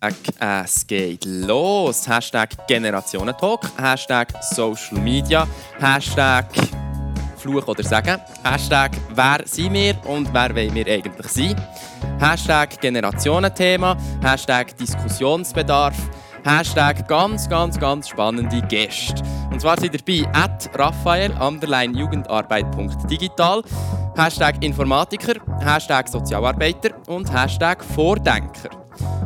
[0.00, 2.06] Es geht los.
[2.08, 5.46] Hashtag Generationentalk, Hashtag Social Media,
[5.80, 6.46] Hashtag
[7.36, 11.60] Fluch oder Sagen, Hashtag Wer sind wir und wer wollen wir eigentlich sein,
[12.20, 15.96] Hashtag Generationenthema, Hashtag Diskussionsbedarf,
[16.44, 19.20] Hashtag ganz, ganz, ganz spannende Gäste.
[19.50, 23.62] Und zwar sind dabei at Raphael, underline Jugendarbeit.digital,
[24.16, 26.90] Hashtag Informatiker, Hashtag Sozialarbeiter.
[27.08, 28.77] Und Hashtag Vordenker.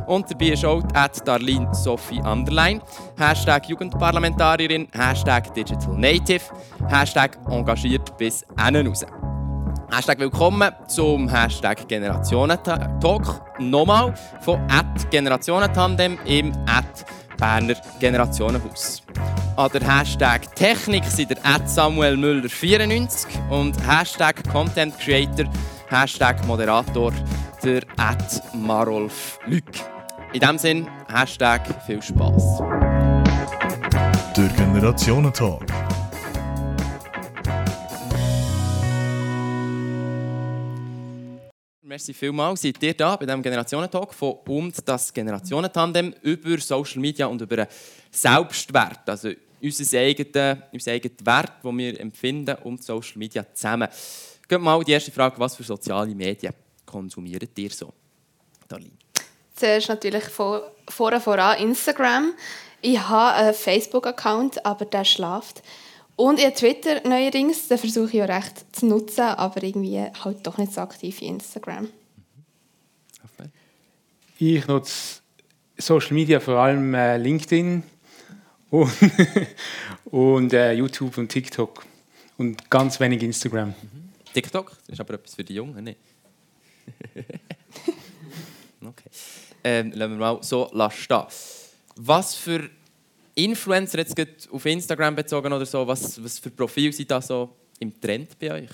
[0.07, 2.81] Und dabei ist auch at Darlene Sophie Underline,
[3.19, 6.43] Hashtag Jugendparlamentarierin, Hashtag Digital Native,
[6.89, 9.05] Hashtag engagiert bis innen raus.
[9.91, 13.43] Hashtag willkommen zum Hashtag Generationentalk.
[13.59, 17.05] Nochmal von at Generationentandem im at
[17.39, 19.03] Berner Generationenhaus.
[19.57, 25.45] An der Hashtag Technik sind der at Samuel Müller 94 und Hashtag Content Creator,
[25.91, 27.13] Hashtag Moderator
[27.63, 29.65] der at Marolf Lück.
[30.33, 32.59] In diesem Sinn, Hashtag viel Spass.
[34.37, 35.67] Der Generationentalk.
[41.83, 47.27] Merci vielmals, seid ihr da bei diesem Generationentalk von und das Generationentandem über Social Media
[47.27, 47.69] und über
[48.11, 53.89] Selbstwert, also unser eigener, unser eigener Wert, den wir empfinden und Social Media zusammen.
[54.49, 56.53] Geht mal die erste Frage, was für soziale Medien
[56.93, 57.93] konsumiert ihr so?
[58.69, 58.93] Darlene.
[59.57, 62.33] Zuerst natürlich vor, vorher voran Instagram.
[62.81, 65.63] Ich habe einen Facebook-Account, aber der schläft.
[66.17, 70.47] Und ich habe Twitter neuerdings, den versuche ich auch recht zu nutzen, aber irgendwie halt
[70.47, 71.89] doch nicht so aktiv wie Instagram.
[74.39, 75.21] Ich nutze
[75.79, 77.83] Social Media vor allem äh, LinkedIn
[78.71, 78.93] und,
[80.07, 81.85] und äh, YouTube und TikTok
[82.39, 83.69] und ganz wenig Instagram.
[83.69, 83.75] Mhm.
[84.35, 85.99] TikTok, das ist aber etwas für die Jungen, nicht?
[88.83, 89.11] okay.
[89.65, 91.27] Ähm, lassen wir mal so stehen.
[91.97, 92.69] Was für
[93.35, 97.99] Influencer jetzt auf Instagram bezogen oder so, was, was für Profile sind da so im
[98.01, 98.71] Trend bei euch?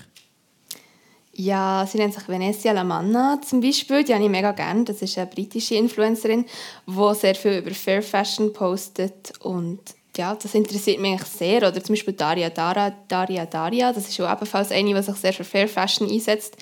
[1.41, 4.03] Ja, sie nennt sich Venetia Lamanna zum Beispiel.
[4.03, 4.83] Die habe ich mega gerne.
[4.83, 6.45] Das ist eine britische Influencerin,
[6.85, 9.33] die sehr viel über Fair Fashion postet.
[9.39, 9.79] Und
[10.17, 11.59] ja, das interessiert mich sehr.
[11.59, 13.93] Oder zum Beispiel Daria Dara, Daria Daria.
[13.93, 16.57] Das ist auch ebenfalls eine, die sich sehr für Fair Fashion einsetzt.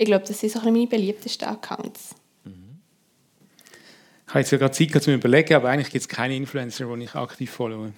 [0.00, 2.14] Ich glaube, das sind so meine beliebtesten Accounts.
[2.44, 7.04] Ich habe jetzt ja gerade Zeit zu überlegen, aber eigentlich gibt es keine Influencer, die
[7.04, 7.76] ich aktiv folge.
[7.78, 7.94] Mhm.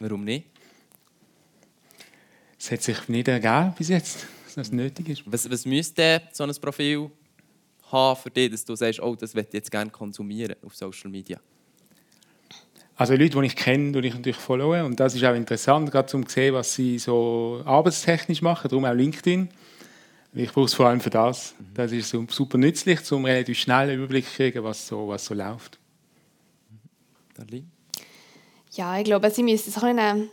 [0.00, 0.46] Warum nicht?
[2.58, 5.22] Es hat sich nicht ergeben bis jetzt, dass das nötig ist.
[5.26, 7.08] Was, was müsste so ein Profil
[7.92, 11.08] haben für dich, dass du sagst, oh, das möchte ich jetzt gerne konsumieren auf Social
[11.08, 11.38] Media?
[12.96, 14.86] Also Leute, die ich kenne, die ich natürlich folgen.
[14.86, 18.68] Und das ist auch interessant, gerade um zu sehen, was sie so arbeitstechnisch machen.
[18.68, 19.48] Darum auch LinkedIn.
[20.34, 21.54] Ich brauche es vor allem für das.
[21.74, 25.34] Das ist super nützlich, um relativ schnell einen Überblick zu kriegen, was so, was so
[25.34, 25.78] läuft.
[27.34, 27.66] Darlene?
[28.72, 30.28] Ja, ich glaube, Sie müssen sich ein hm,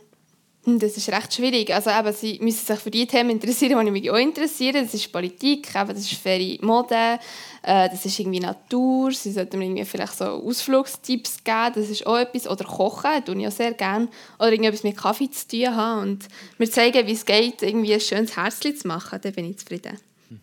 [0.66, 1.72] das ist recht schwierig.
[1.72, 4.84] Also eben, sie müssen sich für die Themen interessieren, die mich auch interessieren.
[4.84, 7.20] Das ist Politik, eben, das ist faire Mode,
[7.62, 9.12] äh, das ist irgendwie Natur.
[9.12, 12.48] Sie sollten mir irgendwie vielleicht so Ausflugstipps geben, das ist auch etwas.
[12.48, 14.08] Oder Kochen, das tue ich auch sehr gerne.
[14.40, 16.28] Oder irgendetwas mit Kaffee zu tun haben und
[16.58, 19.20] mir zeigen, wie es geht, irgendwie ein schönes Herzchen zu machen.
[19.22, 19.96] Dann bin ich zufrieden.
[20.28, 20.40] Mhm.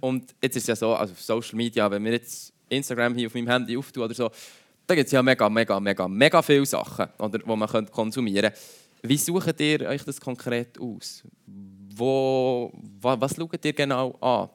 [0.00, 3.28] Und jetzt ist es ja so, also auf Social Media, wenn wir jetzt Instagram hier
[3.28, 4.30] auf meinem Handy auftun oder so,
[4.86, 8.79] da gibt es ja mega, mega, mega, mega viele Sachen, oder, die man konsumieren könnte.
[9.02, 11.22] Wie sucht ihr euch das konkret aus?
[11.94, 14.48] Wo, was schaut ihr genau an,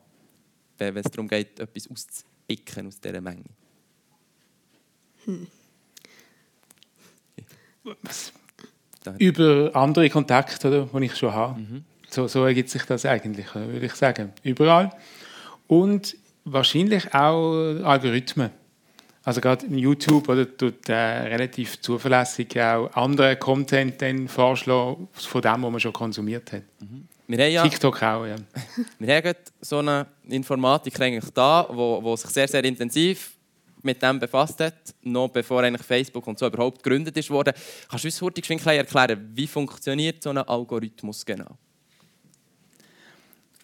[0.78, 3.44] wenn es darum geht, etwas auszupicken aus dieser Menge?
[5.26, 5.48] Hm.
[9.20, 11.60] Über andere Kontakte, die ich schon habe.
[11.60, 11.86] Mhm.
[12.10, 14.34] So, so ergibt sich das eigentlich, würde ich sagen.
[14.44, 14.92] Überall.
[15.68, 18.52] Und wahrscheinlich auch Algorithmen.
[19.26, 25.64] Also gerade YouTube oder tut äh, relativ zuverlässig auch andere Content dann vorschlagen von dem,
[25.64, 26.62] was man schon konsumiert hat.
[26.80, 27.08] Mhm.
[27.28, 28.36] Ja, TikTok auch, ja.
[29.00, 33.32] wir haben so eine Informatik eigentlich da, wo, wo sich sehr, sehr intensiv
[33.82, 37.56] mit dem befasst hat, noch bevor eigentlich Facebook und so überhaupt gegründet ist worden.
[37.90, 41.58] Kannst du uns kurz erklären, wie funktioniert so ein Algorithmus genau?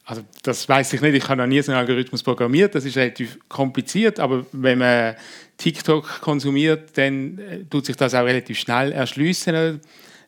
[0.06, 2.98] Also das weiß ich nicht, ich habe noch nie so einen Algorithmus programmiert, das ist
[2.98, 5.16] relativ kompliziert, aber wenn man
[5.58, 9.80] TikTok konsumiert, dann äh, tut sich das auch relativ schnell erschließen.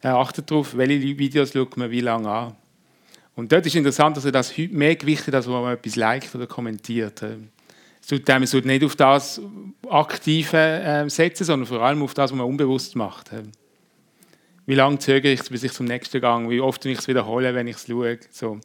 [0.01, 2.55] Er achtet darauf, welche Videos schaut man wie lange an.
[3.35, 6.45] Und dort ist interessant, dass er das mehr gewichtet, als wenn man etwas liked oder
[6.45, 7.23] kommentiert.
[7.99, 9.41] Es tut einem nicht auf das
[9.89, 13.31] Aktive äh, setzen, sondern vor allem auf das, was man unbewusst macht.
[14.65, 17.67] Wie lange zögere ich, bis ich zum nächsten Gang, wie oft ich es wiederhole, wenn
[17.67, 18.19] ich es schaue.
[18.29, 18.59] So.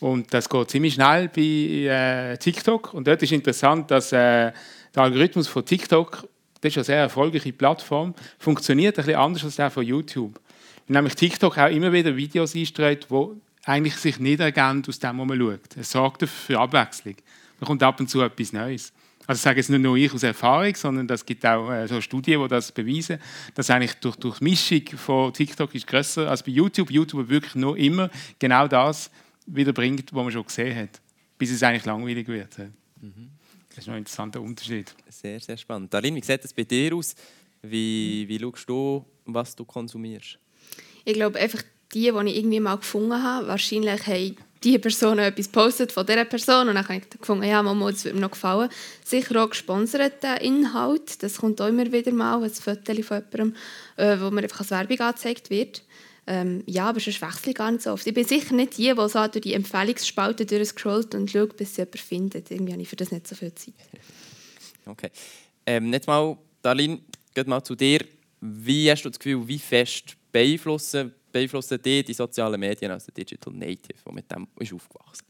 [0.00, 2.94] Und das geht ziemlich schnell bei äh, TikTok.
[2.94, 4.52] Und dort ist interessant, dass äh,
[4.94, 6.28] der Algorithmus von TikTok
[6.60, 10.40] das ist eine sehr erfolgreiche Plattform, funktioniert ein bisschen anders als der von YouTube.
[10.88, 13.26] Nämlich TikTok auch immer wieder Videos einstreut, die
[13.64, 15.76] eigentlich sich nicht ergeben aus dem, was man schaut.
[15.76, 17.16] Es sorgt für Abwechslung.
[17.60, 18.92] Man kommt ab und zu etwas Neues.
[19.26, 22.40] Also sage jetzt nicht nur ich aus Erfahrung, sondern es gibt auch äh, so Studien,
[22.40, 23.18] die das beweisen,
[23.54, 26.90] dass eigentlich durch, durch Mischung von TikTok ist grösser als bei YouTube.
[26.90, 28.08] YouTube wirklich nur immer
[28.38, 29.10] genau das
[29.48, 31.00] wiederbringt, was man schon gesehen hat,
[31.36, 32.58] bis es eigentlich langweilig wird.
[32.58, 33.30] Mhm.
[33.68, 34.94] Das ist noch ein interessanter Unterschied.
[35.08, 35.92] Sehr, sehr spannend.
[35.92, 37.14] Darin, wie sieht es bei dir aus?
[37.62, 40.38] Wie, wie schaust du, was du konsumierst?
[41.04, 41.62] Ich glaube einfach
[41.92, 46.24] die, die ich irgendwie mal gefunden habe, wahrscheinlich haben die Person etwas postet von dieser
[46.24, 48.68] Person und dann habe ich gefunden, ja, Mama, das würde mir noch gefallen.
[49.04, 53.54] Sicher auch gesponserter Inhalt, das kommt auch immer wieder mal, ein Foto von jemandem,
[53.96, 55.82] äh, wo mir einfach als Werbung angezeigt wird.
[56.30, 58.06] Ähm, ja, aber sonst wechsle ich gar nicht so oft.
[58.06, 61.80] Ich bin sicher nicht die, die so durch die Empfehlungsspalte durchscrollt und schaut, bis sie
[61.80, 62.50] jemanden findet.
[62.50, 63.74] Irgendwie habe ich für das nicht so viel Zeit.
[64.84, 65.10] Okay.
[65.66, 67.00] Ähm, jetzt mal, Darlene,
[67.34, 68.06] geht mal zu dir.
[68.40, 73.52] Wie hast du das Gefühl, wie fest beeinflussen beeinflussen die, die sozialen Medien als Digital
[73.52, 75.26] Native, der mit dem ist aufgewachsen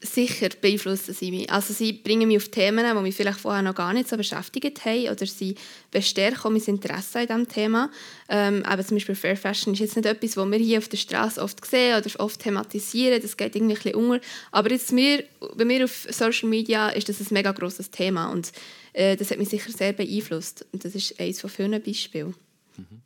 [0.00, 1.50] Sicher beeinflussen sie mich.
[1.50, 4.84] Also sie bringen mich auf Themen, die mich vielleicht vorher noch gar nicht so beschäftigt
[4.84, 5.54] haben oder sie
[5.90, 7.90] bestärken mein Interesse an diesem Thema.
[8.28, 10.98] Ähm, aber zum Beispiel Fair Fashion ist jetzt nicht etwas, was wir hier auf der
[10.98, 13.22] Straße oft sehen oder oft thematisieren.
[13.22, 14.26] Das geht irgendwie ein bisschen unter.
[14.52, 18.52] Aber jetzt mir, bei mir auf Social Media ist das ein mega grosses Thema und
[18.92, 20.66] äh, das hat mich sicher sehr beeinflusst.
[20.72, 22.34] Und das ist eines von vielen Beispielen.
[22.76, 23.00] Mhm.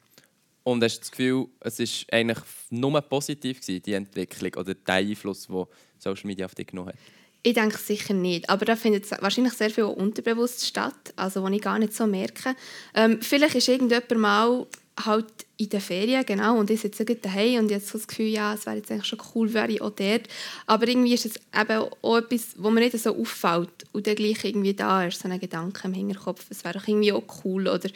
[0.63, 2.39] Und hast du das Gefühl, es war eigentlich
[2.71, 5.67] nur positiv, gewesen, die Entwicklung oder der Einfluss, den
[6.01, 6.97] Social Media auf dich genommen hat?
[7.43, 8.51] Ich denke sicher nicht.
[8.51, 12.55] Aber da findet wahrscheinlich sehr viel unterbewusst statt, also was ich gar nicht so merke.
[12.95, 14.67] Ähm, vielleicht ist irgendjemand mal
[15.07, 15.27] halt
[15.57, 18.77] in den Ferien, genau, und ich sitze daheim und jetzt das Gefühl, ja, es wäre
[18.77, 20.23] jetzt eigentlich schon cool, wäre ich auch dort.
[20.67, 24.45] Aber irgendwie ist es eben auch etwas, wo mir nicht so auffällt und dann gleich
[24.45, 27.89] irgendwie da ist, so ein Gedanke im Hinterkopf, es wäre doch irgendwie auch cool oder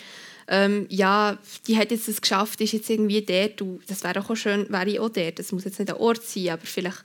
[0.47, 4.37] ähm, ja, die hat jetzt es geschafft, ist jetzt irgendwie dort, und das wäre auch
[4.37, 5.39] schön, wäre ich auch dort.
[5.39, 7.03] Das muss jetzt nicht ein Ort sein, aber vielleicht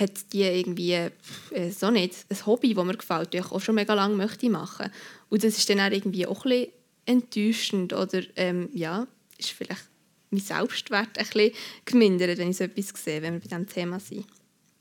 [0.00, 3.74] hat die irgendwie äh, so nicht ein Hobby, das mir gefällt, das ich auch schon
[3.74, 4.90] mega lange möchte machen.
[5.28, 6.72] Und das ist dann auch irgendwie auch ein bisschen
[7.06, 9.06] enttäuschend oder ähm, ja,
[9.38, 9.88] ist vielleicht
[10.30, 11.52] mein Selbstwert ein bisschen
[11.84, 14.26] gemindert, wenn ich so etwas sehe, wenn wir bei diesem Thema sind.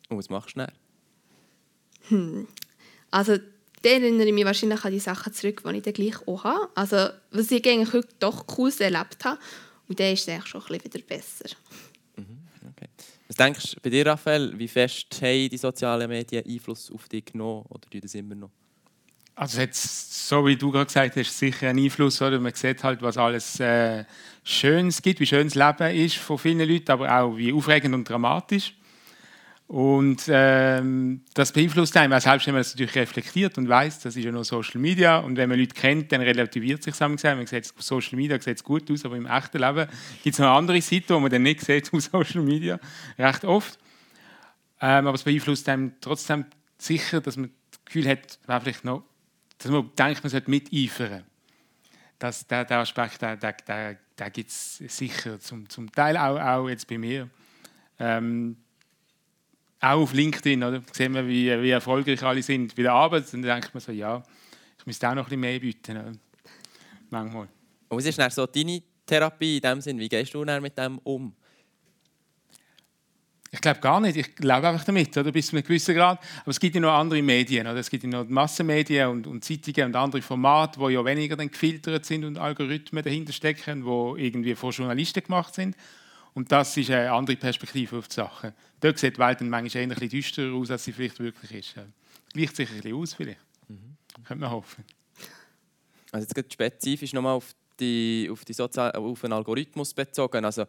[0.09, 0.71] Und was machst du dann?
[2.09, 2.47] Hm.
[3.11, 3.37] Also
[3.81, 6.69] dann erinnere ich mich wahrscheinlich an die Sachen zurück, die ich dann gleich auch habe.
[6.75, 9.39] Also, was ich eigentlich heute doch cool erlebt habe.
[9.87, 11.49] Und dann ist es eigentlich schon ein bisschen wieder besser.
[12.17, 12.39] Mhm,
[12.69, 12.89] okay.
[13.29, 17.25] Was denkst du bei dir, Raphael, wie fest haben die sozialen Medien Einfluss auf dich
[17.25, 18.49] genommen oder tun das immer noch?
[19.35, 22.19] Also jetzt, so wie du gerade gesagt hast, sicher einen Einfluss.
[22.23, 22.39] Oder?
[22.39, 24.03] Man sieht halt, was alles äh,
[24.43, 28.09] Schönes gibt, wie schön das Leben ist von vielen Leuten, aber auch wie aufregend und
[28.09, 28.73] dramatisch.
[29.69, 34.15] Und ähm, das beeinflusst einem, auch selbst wenn man das natürlich reflektiert und weiß, das
[34.15, 35.19] ist ja nur Social Media.
[35.19, 37.19] Und wenn man Leute kennt, dann relativiert sich zusammen.
[37.21, 39.87] Man sieht, auf Social Media sieht es gut aus, aber im echten Leben
[40.23, 42.79] gibt es noch andere Seite, die man dann nicht sieht auf Social Media,
[43.19, 43.77] recht oft.
[44.81, 46.45] Ähm, aber es beeinflusst einem trotzdem
[46.79, 49.03] sicher, dass man das Gefühl hat, vielleicht noch,
[49.59, 51.25] dass man denkt, man sollte miteifern.
[52.17, 56.39] Das, der, der Aspekt, der, der, der, der gibt es sicher, zum, zum Teil auch,
[56.39, 57.29] auch jetzt bei mir.
[57.99, 58.57] Ähm,
[59.81, 60.81] auch auf LinkedIn, oder?
[60.91, 63.33] sehen wir, wie, wie erfolgreich alle sind bei der Arbeit.
[63.33, 64.21] Und dann denkt man so, ja,
[64.77, 65.97] ich müsste auch noch ein bisschen mehr bieten.
[65.97, 66.11] Oder?
[67.09, 67.47] Manchmal.
[67.87, 69.99] Und was ist dann so deine Therapie in dem Sinn?
[69.99, 71.33] Wie gehst du dann mit dem um?
[73.51, 74.15] Ich glaube gar nicht.
[74.15, 75.31] Ich glaube einfach damit, oder?
[75.31, 76.19] bis zu einem gewissen Grad.
[76.41, 77.65] Aber es gibt ja noch andere Medien.
[77.65, 77.77] Oder?
[77.77, 81.49] Es gibt ja noch Massenmedien und, und Zeitungen und andere Formate, die ja weniger dann
[81.49, 85.75] gefiltert sind und Algorithmen dahinter stecken, die irgendwie von Journalisten gemacht sind.
[86.33, 88.53] Und das ist eine andere Perspektive auf die Sache.
[88.79, 91.51] Dort sieht die Welt dann manchmal eher ein bisschen düsterer aus, als sie vielleicht wirklich
[91.51, 91.75] ist.
[92.33, 93.39] Gleicht sich ein bisschen aus, vielleicht.
[93.67, 93.97] Mhm.
[94.23, 94.83] Könnte man hoffen.
[96.11, 100.43] Also jetzt geht spezifisch nochmal auf, die, auf, die Sozial auf den Algorithmus bezogen.
[100.45, 100.65] Also,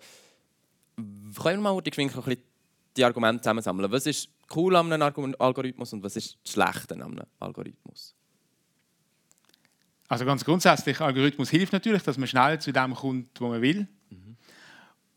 [0.96, 2.36] können wir mal die, ein
[2.96, 3.90] die Argumente zusammensammeln?
[3.90, 8.14] Was ist cool an einem Algorithmus und was ist schlecht an einem Algorithmus?
[10.08, 13.86] Also ganz grundsätzlich, Algorithmus hilft natürlich, dass man schnell zu dem kommt, wo man will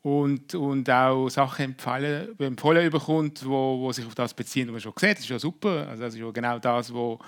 [0.04, 4.82] und, und auch Sachen empfehlen, empfohlen bekommt, wo, wo sich auf das beziehen, was man
[4.82, 5.18] schon sieht.
[5.18, 5.88] Das ist ja super.
[5.88, 7.20] Also das ist ja genau das, wo,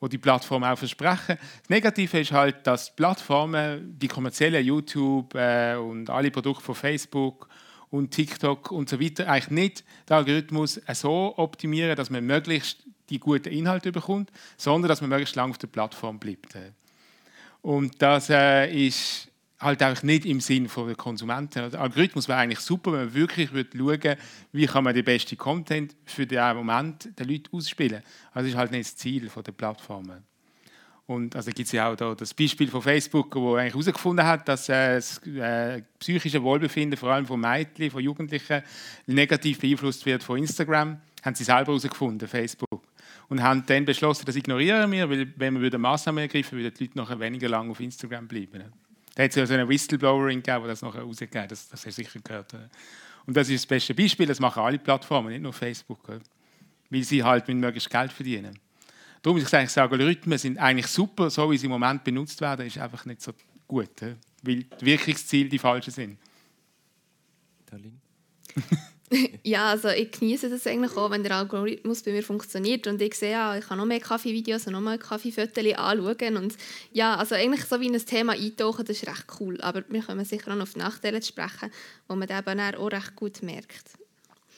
[0.00, 1.38] wo die Plattformen auch versprechen.
[1.38, 7.48] Das Negative ist halt, dass Plattformen, die kommerziellen YouTube äh, und alle Produkte von Facebook
[7.90, 13.20] und TikTok und so weiter eigentlich nicht den Algorithmus so optimieren, dass man möglichst die
[13.20, 16.58] guten Inhalte bekommt, sondern dass man möglichst lange auf der Plattform bleibt.
[17.62, 21.70] Und das äh, ist halt auch nicht im Sinn der Konsumenten.
[21.70, 24.18] Der Algorithmus wäre eigentlich super, wenn man wirklich schauen würde,
[24.52, 28.02] wie kann man den besten Content für den Moment den Leuten ausspielen.
[28.32, 30.24] Also das ist halt nicht das Ziel der Plattformen.
[31.06, 34.48] Und also gibt es ja auch da das Beispiel von Facebook, wo eigentlich herausgefunden hat,
[34.48, 38.62] dass äh, das äh, psychische Wohlbefinden vor allem von Mädchen, von Jugendlichen
[39.06, 41.00] negativ beeinflusst wird von Instagram.
[41.22, 42.82] Haben sie selber herausgefunden, Facebook.
[43.28, 46.98] Und haben dann beschlossen, das ignorieren wir, weil wenn wir Massnahmen ergreifen, würden die Leute
[46.98, 48.64] nachher weniger lange auf Instagram bleiben.
[49.16, 51.98] Da hat es ja so eine Whistleblowerin gegeben, die das nachher rausgegeben das, das hast
[51.98, 52.52] du sicher gehört.
[53.24, 56.06] Und das ist das beste Beispiel, das machen alle Plattformen, nicht nur Facebook.
[56.90, 58.58] Weil sie halt mit möglichst Geld verdienen.
[59.22, 62.66] Darum ist ich sage, Algorithmen sind eigentlich super, so wie sie im Moment benutzt werden,
[62.66, 63.32] ist einfach nicht so
[63.66, 64.02] gut,
[64.42, 66.18] weil die Wirkungsziele die falschen sind.
[69.42, 73.14] ja, also ich genieße das eigentlich auch, wenn der Algorithmus bei mir funktioniert und ich
[73.14, 76.54] sehe, ja, ich kann noch mehr Kaffeevideos und noch mehr Kaffeefotos anschauen und
[76.92, 80.02] ja, also eigentlich so wie in ein Thema eintauchen, das ist recht cool, aber wir
[80.02, 81.70] kommen sicher auch noch auf Nachteile sprechen,
[82.08, 84.05] wo man eben auch recht gut merkt.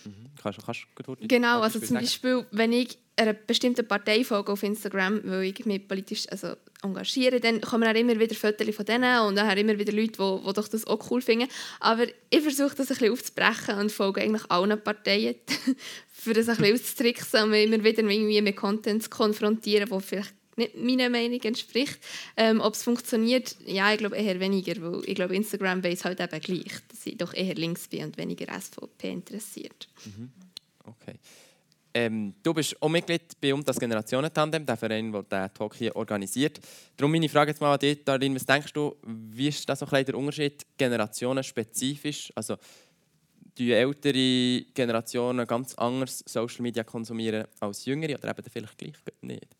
[0.04, 0.30] Mhm.
[0.42, 5.20] Kannst, kannst du Genau, also zum Beispiel, wenn ich einer bestimmten Partei folge auf Instagram,
[5.24, 9.36] weil ich mich politisch also, engagiere, dann kommen auch immer wieder Fotos von denen und
[9.36, 11.48] dann immer wieder Leute, die, die doch das auch cool finden.
[11.80, 15.34] Aber ich versuche das ein bisschen aufzubrechen und folge eigentlich allen Parteien,
[16.12, 19.98] für das ein bisschen auszutricksen und mich immer wieder irgendwie mit Content zu konfrontieren, wo
[19.98, 21.98] vielleicht nicht meiner Meinung entspricht.
[22.36, 26.20] Ähm, ob es funktioniert, ja, ich glaube eher weniger, weil ich glaube, Instagram weiß halt
[26.20, 29.88] eben gleich, dass ich doch eher links bin und weniger SVP interessiert.
[30.04, 30.30] Mhm.
[30.84, 31.18] Okay.
[31.94, 35.96] Ähm, du bist auch Mitglied bei «Um das Generationentandem», der Verein, der diesen Talk hier
[35.96, 36.60] organisiert.
[36.96, 39.86] Darum meine Frage jetzt mal an dich, Darin, was denkst du, wie ist das so
[40.04, 42.30] der Unterschied generationenspezifisch?
[42.34, 42.56] Also,
[43.56, 49.57] die ältere Generationen ganz anders Social Media konsumieren als jüngere oder eben vielleicht gleich nicht?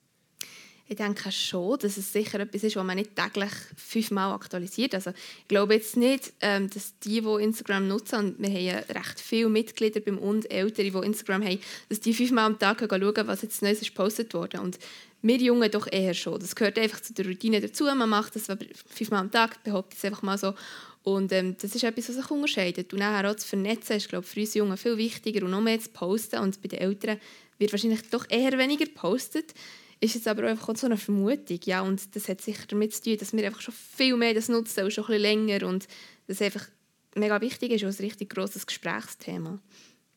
[0.91, 4.95] Ich denke schon, dass es sicher etwas ist, was man nicht täglich fünfmal aktualisiert.
[4.95, 8.79] Also ich glaube jetzt nicht, ähm, dass die, die Instagram nutzen, und wir haben ja
[8.79, 13.27] recht viele Mitglieder beim und Ältere, die Instagram haben, dass die fünfmal am Tag schauen,
[13.27, 14.63] was jetzt Neues ist gepostet wurde.
[14.63, 14.79] Und
[15.21, 16.41] wir Jungen doch eher schon.
[16.41, 17.85] Das gehört einfach zu der Routine dazu.
[17.85, 18.47] Man macht das
[18.87, 20.55] fünfmal am Tag, behauptet es einfach mal so.
[21.03, 22.95] Und ähm, das ist etwas, was sich unterscheidet.
[22.95, 25.61] Und nachher auch zu vernetzen ist, glaube ich, für uns Jungen viel wichtiger und noch
[25.61, 26.41] mehr zu posten.
[26.41, 27.21] Und bei den Älteren
[27.59, 29.53] wird wahrscheinlich doch eher weniger gepostet
[30.01, 31.59] ist jetzt aber einfach so eine Vermutung.
[31.65, 34.49] Ja, und das hat sicher damit zu tun, dass wir einfach schon viel mehr das
[34.49, 35.89] nutzen und schon ein bisschen länger und
[36.27, 36.67] das einfach
[37.15, 39.59] mega wichtig ist und ein richtig grosses Gesprächsthema.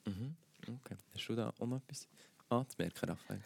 [0.05, 0.35] Mhm.
[0.61, 0.95] Okay.
[1.13, 2.07] Hast du da auch noch etwas
[2.49, 3.41] anzumerken, Raphael?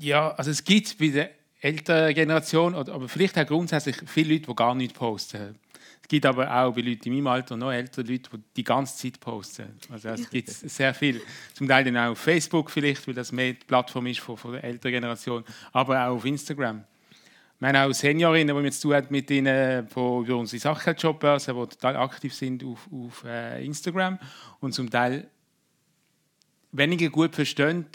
[0.00, 4.54] Ja, also es gibt bei der älteren Generation, aber vielleicht auch grundsätzlich viele Leute, die
[4.54, 5.56] gar nicht posten.
[6.02, 8.96] Es gibt aber auch bei Leuten in meinem Alter noch ältere Leute, die die ganze
[8.96, 9.74] Zeit posten.
[9.90, 11.20] Also es gibt sehr viel.
[11.52, 14.52] Zum Teil dann auch auf Facebook vielleicht, weil das mehr die Plattform ist von, von
[14.52, 16.84] der älteren Generation, aber auch auf Instagram.
[17.60, 21.66] Wir haben auch Seniorinnen, die wir zu tun mit ihnen von über unsere Sachgeldjobbörse, die
[21.76, 24.18] total aktiv sind auf, auf äh, Instagram
[24.60, 25.28] und zum Teil
[26.70, 27.86] weniger gut verstehen,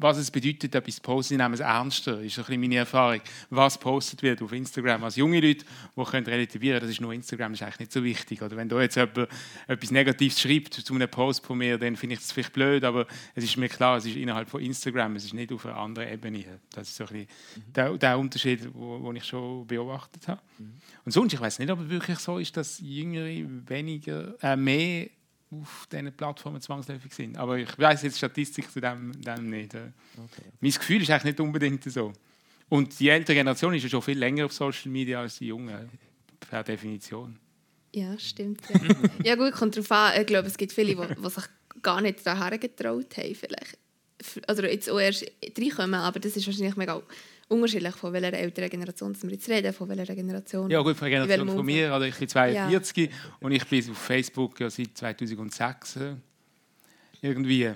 [0.00, 2.16] was es bedeutet, etwas zu posten, nehmen es ernster.
[2.16, 3.20] Das ist ein bisschen meine Erfahrung.
[3.50, 5.04] Was postet wird auf Instagram.
[5.04, 5.64] Als junge Leute,
[5.96, 8.40] die können relativieren das ist nur Instagram, das ist eigentlich nicht so wichtig.
[8.42, 9.28] Oder wenn da jetzt jemand
[9.66, 13.06] etwas Negatives schreibt zu einem Post von mir, dann finde ich das vielleicht blöd, aber
[13.34, 16.08] es ist mir klar, es ist innerhalb von Instagram, es ist nicht auf einer anderen
[16.08, 16.44] Ebene.
[16.72, 17.72] Das ist so ein bisschen mhm.
[17.72, 20.40] der, der, Unterschied, den ich schon beobachtet habe.
[20.58, 20.72] Mhm.
[21.04, 25.10] Und sonst, ich weiß nicht, ob es wirklich so ist, dass Jüngere weniger, äh, mehr
[25.50, 27.36] auf diesen Plattformen zwangsläufig sind.
[27.36, 29.74] Aber ich weiß jetzt Statistik zu dem, dem nicht.
[29.74, 30.52] Okay.
[30.60, 32.12] Mein Gefühl ist eigentlich nicht unbedingt so.
[32.68, 35.88] Und die ältere Generation ist ja schon viel länger auf Social Media als die junge,
[36.38, 37.38] per Definition.
[37.92, 38.62] Ja, stimmt.
[38.68, 40.20] Ja, ja gut, kommt darauf an.
[40.20, 41.44] Ich glaube, es gibt viele, die, die sich
[41.82, 43.34] gar nicht daher getraut haben.
[43.34, 43.76] Vielleicht.
[44.46, 45.26] Also jetzt auch erst
[45.58, 47.02] reinkommen, aber das ist wahrscheinlich mega
[47.50, 50.70] unterschiedlich, von welcher älteren Generation wir jetzt reden, von welcher Generation.
[50.70, 53.16] Ja gut, von der Generation von mir, also ich bin 42 ja.
[53.40, 56.14] und ich bin auf Facebook ja seit 2006 äh,
[57.20, 57.72] irgendwie.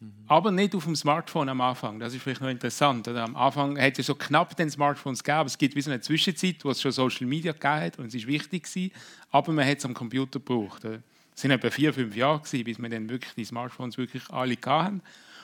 [0.00, 0.12] Mhm.
[0.26, 2.00] Aber nicht auf dem Smartphone am Anfang.
[2.00, 3.06] Das ist vielleicht noch interessant.
[3.06, 3.22] Oder?
[3.22, 6.64] Am Anfang hat es so knapp den Smartphones gegeben, es gibt wie so eine Zwischenzeit,
[6.64, 8.90] wo es schon Social Media gegeben hat und es ist wichtig gewesen,
[9.30, 10.84] aber man hat es am Computer gebraucht.
[10.84, 14.56] Es waren etwa vier, fünf Jahre, gewesen, bis wir dann wirklich die Smartphones wirklich alle
[14.66, 15.00] hatten.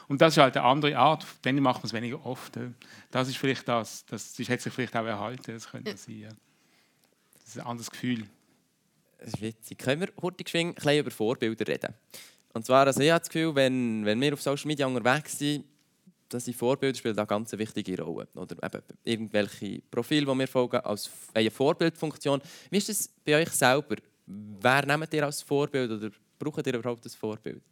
[0.08, 2.58] Und das ist halt eine andere Art, dann macht man es weniger oft.
[3.10, 6.20] Das ist vielleicht das, das ist, hat sich vielleicht auch erhalten, das könnte sein.
[6.20, 6.28] Ja.
[7.34, 8.26] Das ist ein anderes Gefühl.
[9.18, 9.78] Das ist witzig.
[9.78, 11.94] Können wir heute ein bisschen über Vorbilder reden?
[12.54, 15.64] Und zwar, also ich habe das Gefühl, wenn, wenn wir auf Social Media unterwegs sind,
[16.28, 18.28] dass die Vorbilder spielen da ganz eine wichtige Rolle.
[18.34, 22.40] Oder eben irgendwelche Profile, die wir folgen, als eine Vorbildfunktion.
[22.70, 23.96] Wie ist das bei euch selber?
[24.26, 27.62] Wer nehmt ihr als Vorbild oder braucht ihr überhaupt ein Vorbild?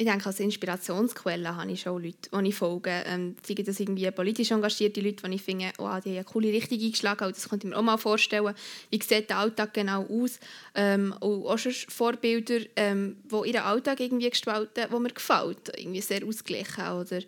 [0.00, 3.02] Ich denke, als Inspirationsquelle habe ich schon Leute, die ich folge.
[3.04, 6.48] Ähm, sei das irgendwie politisch engagierte Leute, die ich finde, oh, die haben eine coole
[6.48, 7.26] Richtung eingeschlagen.
[7.26, 8.54] Und das könnte ich mir auch mal vorstellen.
[8.88, 10.40] Wie sieht der Alltag genau aus?
[10.74, 15.70] Ähm, und auch schon Vorbilder, ähm, die ihren Alltag irgendwie gestalten, die mir gefällt.
[15.76, 16.92] Irgendwie sehr ausgeglichen.
[16.92, 17.20] Oder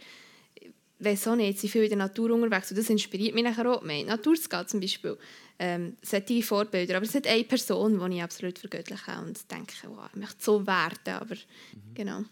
[0.99, 3.71] weiß auch nicht, sie sind viel in der Natur unterwegs und das inspiriert mich nachher
[3.71, 4.05] auch mehr.
[4.05, 5.19] Natur zu gehen zum Beispiel,
[5.59, 6.97] ähm, solche Vorbilder.
[6.97, 10.67] Aber es ist eine Person, die ich absolut vergöttliche und denke, wow, ich möchte so
[10.67, 11.95] werden, aber mhm.
[11.95, 12.25] genau.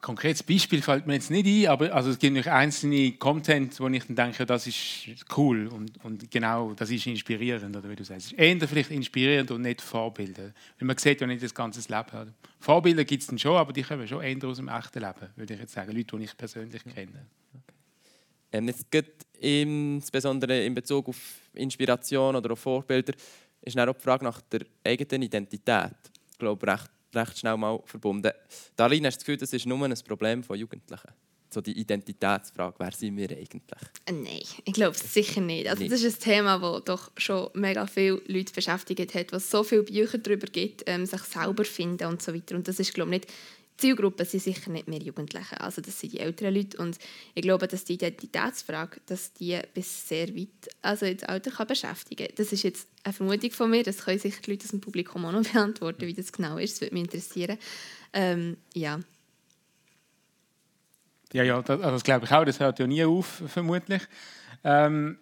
[0.00, 3.78] Ein konkretes Beispiel fällt mir jetzt nicht ein, aber also es gibt noch einzelne Content,
[3.80, 7.96] wo ich dann denke, das ist cool und, und genau, das ist inspirierend, oder wie
[7.96, 8.32] du sagst.
[8.32, 10.54] Eher vielleicht inspirierend und nicht Vorbilder.
[10.78, 12.34] Weil man sieht ja nicht das ganze Leben.
[12.60, 15.52] Vorbilder gibt es dann schon, aber die kommen schon eher aus dem echten Leben, würde
[15.52, 15.92] ich jetzt sagen.
[15.94, 17.26] Leute, die ich persönlich kenne.
[17.52, 17.74] Okay.
[18.52, 21.18] Ähm, jetzt geht insbesondere in Bezug auf
[21.52, 23.12] Inspiration oder auf Vorbilder
[23.60, 25.92] ist dann auch die Frage nach der eigenen Identität.
[26.32, 28.32] Ich glaube, recht recht schnell mal verbunden.
[28.76, 31.10] Darlene, hast du das Gefühl, das ist nur ein Problem von Jugendlichen?
[31.52, 33.80] So die Identitätsfrage, wer sind wir eigentlich?
[34.06, 35.68] Äh, nein, ich glaube sicher nicht.
[35.68, 39.64] Also das ist ein Thema, das doch schon mega viele Leute beschäftigt hat, was so
[39.64, 42.54] viele Bücher darüber gibt, ähm, sich selber finden und so weiter.
[42.54, 43.32] Und das ist, glaube ich, nicht
[43.80, 46.98] Zielgruppe sind sicher nicht mehr Jugendliche, also das sind die älteren Leute und
[47.34, 50.48] ich glaube, dass die Identitätsfrage, dass die bis sehr weit
[50.82, 52.36] also ins Alter kann beschäftigen kann.
[52.36, 55.24] Das ist jetzt eine Vermutung von mir, das können sich die Leute aus dem Publikum
[55.24, 57.58] auch noch beantworten, wie das genau ist, das würde mich interessieren.
[58.12, 59.00] Ähm, ja.
[61.32, 64.02] Ja, ja, das, also das glaube ich auch, das hört ja nie auf, vermutlich.
[64.62, 65.16] Ähm,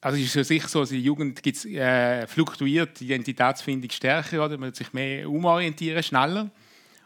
[0.00, 3.90] also es ist ja sicher so, dass in der Jugend gibt's, äh, fluktuiert die Identitätsfindung
[3.90, 4.56] stärker, oder?
[4.56, 6.50] man wird sich mehr umorientieren, schneller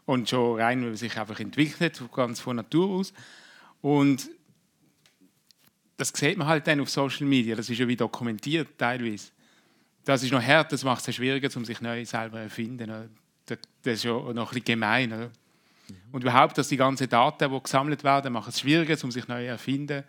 [0.08, 3.12] und schon rein, weil sich einfach entwickelt, ganz von Natur aus.
[3.82, 4.30] Und
[5.98, 9.28] das sieht man halt dann auf Social Media, das ist ja wie dokumentiert teilweise.
[10.06, 13.10] Das ist noch hart, das macht es schwieriger, um sich neu selber zu erfinden.
[13.44, 15.12] Das ist ja noch ein bisschen gemein.
[15.12, 15.30] Oder?
[16.10, 19.42] Und überhaupt, dass die ganzen Daten, die gesammelt werden, machen es schwieriger, um sich neu
[19.42, 20.04] zu erfinden.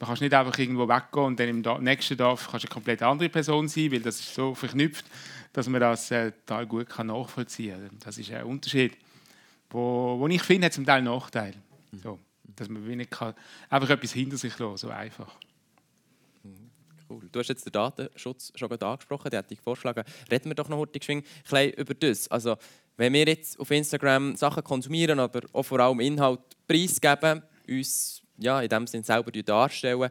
[0.00, 3.00] Man kann nicht einfach irgendwo weggehen und dann im nächsten Dorf kannst du eine komplett
[3.00, 5.04] andere Person sein, weil das ist so verknüpft,
[5.52, 7.98] dass man das äh, total gut nachvollziehen kann.
[8.00, 8.96] Das ist ein Unterschied
[9.70, 11.56] wo, wo ich finde, hat zum Teil Nachteile.
[12.02, 13.34] So, dass man nicht kann,
[13.68, 15.34] einfach etwas hinter sich lassen so einfach.
[17.08, 17.28] Cool.
[17.30, 20.04] Du hast jetzt den Datenschutz schon angesprochen, der hat dich vorgeschlagen.
[20.30, 22.28] Reden wir doch noch heute ein bisschen über das.
[22.28, 22.56] Also,
[22.96, 28.60] wenn wir jetzt auf Instagram Sachen konsumieren, aber auch vor allem Inhalt preisgeben, uns ja,
[28.60, 30.10] in dem Sinne selber darstellen,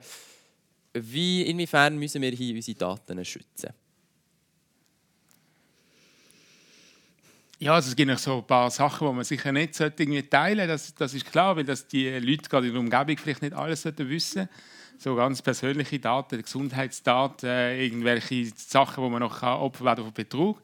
[0.93, 3.71] wie, inwiefern müssen wir hier unsere Daten schützen?
[7.57, 10.57] Ja, also es gibt noch so ein paar Sachen, die man sicher nicht irgendwie teilen
[10.57, 10.71] sollte.
[10.73, 13.85] Das, das ist klar, weil das die Leute gerade in der Umgebung vielleicht nicht alles
[13.85, 14.49] wissen
[14.97, 20.61] So ganz persönliche Daten, Gesundheitsdaten, äh, irgendwelche Sachen, wo man noch Opfer werden von Betrug.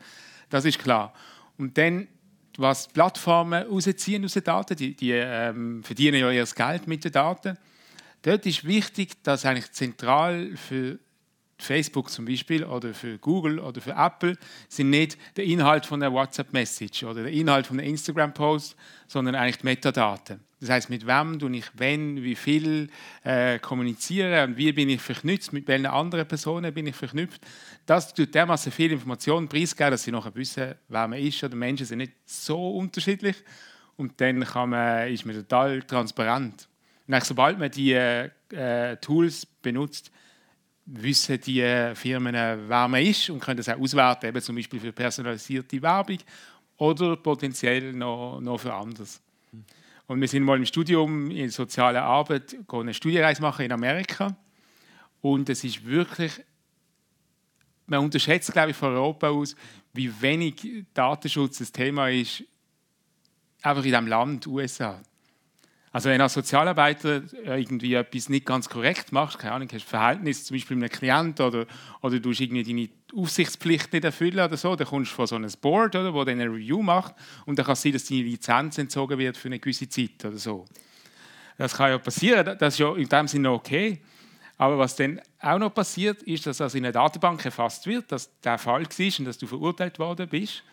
[0.49, 1.13] Das ist klar.
[1.58, 2.10] Und dann,
[2.58, 7.13] was Plattformen rausziehen aus den Daten, die, die ähm, verdienen ja ihr Geld mit den
[7.13, 7.58] Daten.
[8.21, 10.99] Dort ist wichtig, dass eigentlich zentral für
[11.62, 16.12] Facebook zum Beispiel oder für Google oder für Apple sind nicht der Inhalt von der
[16.12, 18.76] WhatsApp-Message oder der Inhalt von der Instagram-Post,
[19.08, 20.39] sondern eigentlich die Metadaten.
[20.62, 22.89] Das heißt, mit wem du ich wenn, wie viel
[23.24, 27.41] äh, kommuniziere und wie bin ich verknüpft, mit welchen anderen Personen bin ich verknüpft.
[27.88, 31.43] Das tut dermaßen viel Informationen preisgeben, dass sie nachher wissen, wer man ist.
[31.43, 33.38] Oder Menschen sind nicht so unterschiedlich.
[33.97, 36.67] Und dann man, ist man total transparent.
[37.08, 40.12] Und sobald man die äh, Tools benutzt,
[40.93, 44.91] wissen die Firmen, wer man ist und können das auch auswerten, eben zum Beispiel für
[44.91, 46.17] personalisierte Werbung
[46.77, 49.21] oder potenziell noch, noch für anderes.
[50.08, 54.36] Und wir sind mal im Studium in sozialer Arbeit eine Studienreise machen in Amerika
[55.21, 56.43] und es ist wirklich,
[57.86, 59.56] man unterschätzt, glaube ich, von Europa aus,
[59.93, 62.43] wie wenig Datenschutz das Thema ist,
[63.62, 65.01] einfach in diesem Land, USA.
[65.93, 70.56] Also wenn als Sozialarbeiter irgendwie etwas nicht ganz korrekt machst, keine Ahnung, hast Verhältnis zum
[70.56, 71.65] Beispiel mit einem Klient oder,
[72.01, 75.51] oder du irgendwie deine Aufsichtspflicht nicht erfüllen oder so, dann kommst du von so einem
[75.60, 77.13] Board, oder, wo dann eine Review macht
[77.45, 80.38] und dann kann es sein, dass deine Lizenz entzogen wird für eine gewisse Zeit oder
[80.38, 80.65] so.
[81.58, 84.01] Das kann ja passieren, das ist ja in dem Sinne okay.
[84.58, 88.39] Aber was dann auch noch passiert, ist, dass das in einer Datenbank erfasst wird, dass
[88.41, 90.63] der Fall war und dass du verurteilt worden bist.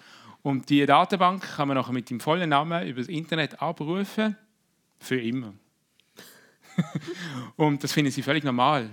[0.43, 4.37] Und die Datenbank kann man nachher mit dem vollen Namen über das Internet abrufen
[4.99, 5.55] für immer.
[7.57, 8.91] und das finden sie völlig normal.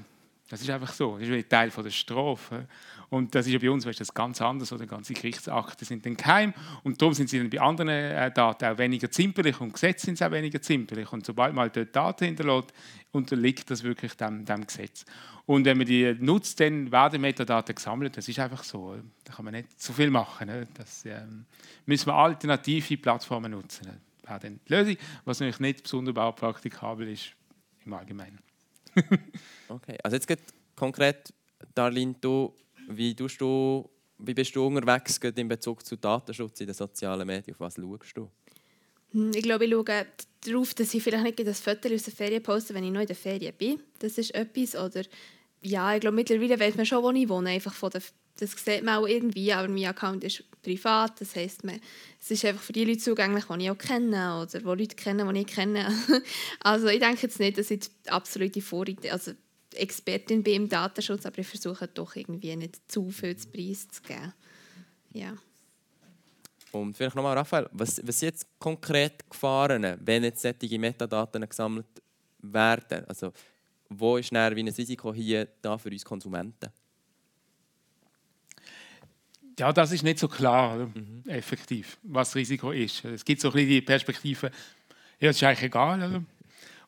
[0.49, 1.17] Das ist einfach so.
[1.17, 2.67] Das ist ein Teil der Strafe.
[3.09, 4.71] Und das ist ja bei uns weißt, das ganz anders.
[4.71, 6.53] Oder ganze Gerichtsakte sind dann geheim.
[6.83, 9.59] Und darum sind sie dann bei anderen äh, Daten auch weniger zimperlich.
[9.59, 11.11] Und Gesetze sind auch weniger zimperlich.
[11.11, 12.73] Und sobald man dort Daten hinterlässt,
[13.11, 15.05] unterliegt das wirklich dem, dem Gesetz.
[15.47, 18.15] Und wenn man die nutzt, dann werden Metadaten gesammelt.
[18.17, 18.95] Das ist einfach so.
[19.23, 20.47] Da kann man nicht so viel machen.
[20.47, 20.67] Ne?
[20.75, 21.45] Das ähm,
[21.85, 23.87] müssen wir alternative Plattformen nutzen.
[23.87, 23.97] Ne?
[24.27, 27.35] Wäre dann die Lösung, was natürlich nicht besonders praktikabel ist
[27.85, 28.39] im Allgemeinen.
[29.69, 30.39] okay, also jetzt geht
[30.75, 31.33] konkret,
[31.73, 32.53] Darlene, du,
[32.89, 33.27] wie, du,
[34.19, 37.55] wie bist du unterwegs in Bezug zu Datenschutz in den sozialen Medien?
[37.55, 38.29] Auf was schaust du?
[39.11, 40.05] Hm, Ich glaube, ich schaue
[40.41, 43.07] darauf, dass ich vielleicht nicht das Foto aus der Ferien poste, wenn ich noch in
[43.07, 43.79] der Ferien bin.
[43.99, 44.75] Das ist etwas.
[44.75, 45.03] Oder
[45.61, 47.49] ja, ich glaube, mittlerweile weiß man schon, wo ich wohne.
[47.49, 48.01] Einfach von der,
[48.37, 51.21] das sieht man auch irgendwie, aber mein Account ist privat.
[51.21, 51.79] Das heisst, man,
[52.19, 55.33] es ist einfach für die Leute zugänglich, die ich auch kenne oder die Leute kennen,
[55.33, 55.87] die ich kenne.
[56.59, 59.31] also ich denke jetzt nicht, dass ich die absolute Vorreiter, also
[59.73, 64.01] Expertin bin im Datenschutz, aber ich versuche doch irgendwie nicht zu viel zu Preis zu
[64.01, 64.33] geben.
[65.13, 65.33] Ja.
[66.71, 71.87] Und vielleicht nochmal, Raphael, was, was sind jetzt konkret Gefahren, wenn jetzt solche Metadaten gesammelt
[72.39, 73.05] werden?
[73.07, 73.31] Also,
[73.89, 76.69] wo ist näher wie ein Risiko hier da für uns Konsumenten?
[79.57, 80.89] Ja, das ist nicht so klar, oder?
[81.27, 83.05] effektiv, was das Risiko ist.
[83.05, 84.51] Es gibt so ein bisschen die Perspektive,
[85.19, 85.97] ja, das ist eigentlich egal.
[85.97, 86.23] Oder?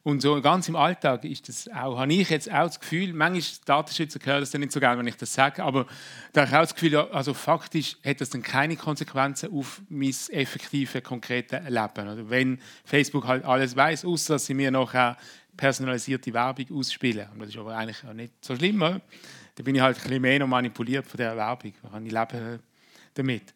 [0.04, 3.44] Und so ganz im Alltag ist das auch, habe ich jetzt auch das Gefühl, manchmal
[3.66, 5.86] Datenschützer hören das dann nicht so gerne, wenn ich das sage, aber
[6.32, 10.16] da habe ich auch das Gefühl, also faktisch hat das dann keine Konsequenzen auf mein
[10.30, 12.08] effektive, konkrete Leben.
[12.08, 15.18] Oder wenn Facebook halt alles weiß, außer dass sie mir nachher
[15.58, 17.28] personalisierte Werbung ausspielen.
[17.34, 18.82] Und das ist aber eigentlich auch nicht so schlimm.
[18.82, 19.02] Oder?
[19.58, 21.74] Da bin ich halt ein bisschen mehr noch manipuliert von der Werbung.
[22.06, 22.60] Ich lebe
[23.16, 23.54] damit.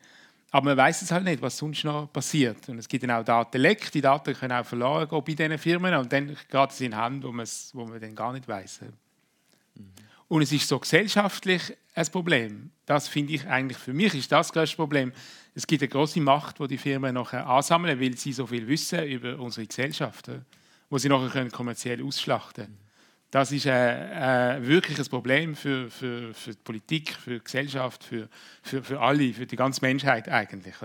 [0.50, 2.68] Aber man weiß es halt nicht, was sonst noch passiert.
[2.70, 3.92] Und es gibt dann auch Datenleck.
[3.92, 5.94] Die Daten können auch verloren gehen bei diesen Firmen.
[5.94, 8.80] Und dann geht es in Hände, wo, wo man dann gar nicht weiß.
[10.28, 12.72] Und es ist so gesellschaftlich ein Problem.
[12.88, 15.14] Das finde ich eigentlich, für mich ist das, größte Problem.
[15.54, 19.06] Es gibt eine große Macht, wo die Firmen nachher ansammeln, weil sie so viel wissen
[19.06, 20.32] über unsere Gesellschaft,
[20.90, 22.81] wo sie nachher können kommerziell ausschlachten können.
[23.32, 28.04] Das ist äh, äh, wirklich ein Problem für, für, für die Politik, für die Gesellschaft,
[28.04, 28.28] für,
[28.62, 30.76] für, für alle, für die ganze Menschheit eigentlich.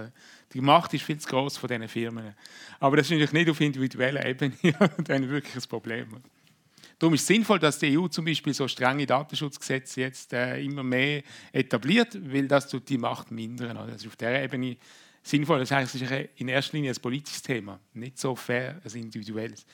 [0.52, 2.36] Die Macht ist viel zu groß von diesen Firmen.
[2.78, 4.54] Aber das ist natürlich nicht auf individueller Ebene
[5.04, 6.22] dann wirklich ein Problem.
[7.00, 10.84] Darum ist es sinnvoll, dass die EU zum Beispiel so strenge Datenschutzgesetze jetzt äh, immer
[10.84, 13.76] mehr etabliert, weil das tut die Macht mindern.
[13.88, 14.76] Das ist auf dieser Ebene
[15.20, 15.58] sinnvoll.
[15.58, 19.66] Das heißt, es ist in erster Linie ein politisches Thema, nicht so fair ein individuelles.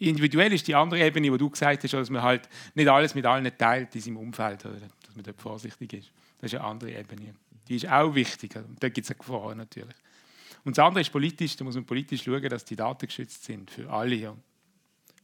[0.00, 3.26] Individuell ist die andere Ebene, wo du gesagt hast, dass man halt nicht alles mit
[3.26, 4.80] allen teilt in seinem Umfeld, oder?
[5.10, 6.10] dass man dort vorsichtig ist.
[6.38, 7.34] Das ist eine andere Ebene.
[7.68, 8.56] Die ist auch wichtig.
[8.56, 9.94] Und da gibt es eine Gefahr natürlich.
[10.64, 11.56] Und das andere ist politisch.
[11.56, 14.14] Da muss man politisch schauen, dass die Daten geschützt sind für alle.
[14.14, 14.36] Ja.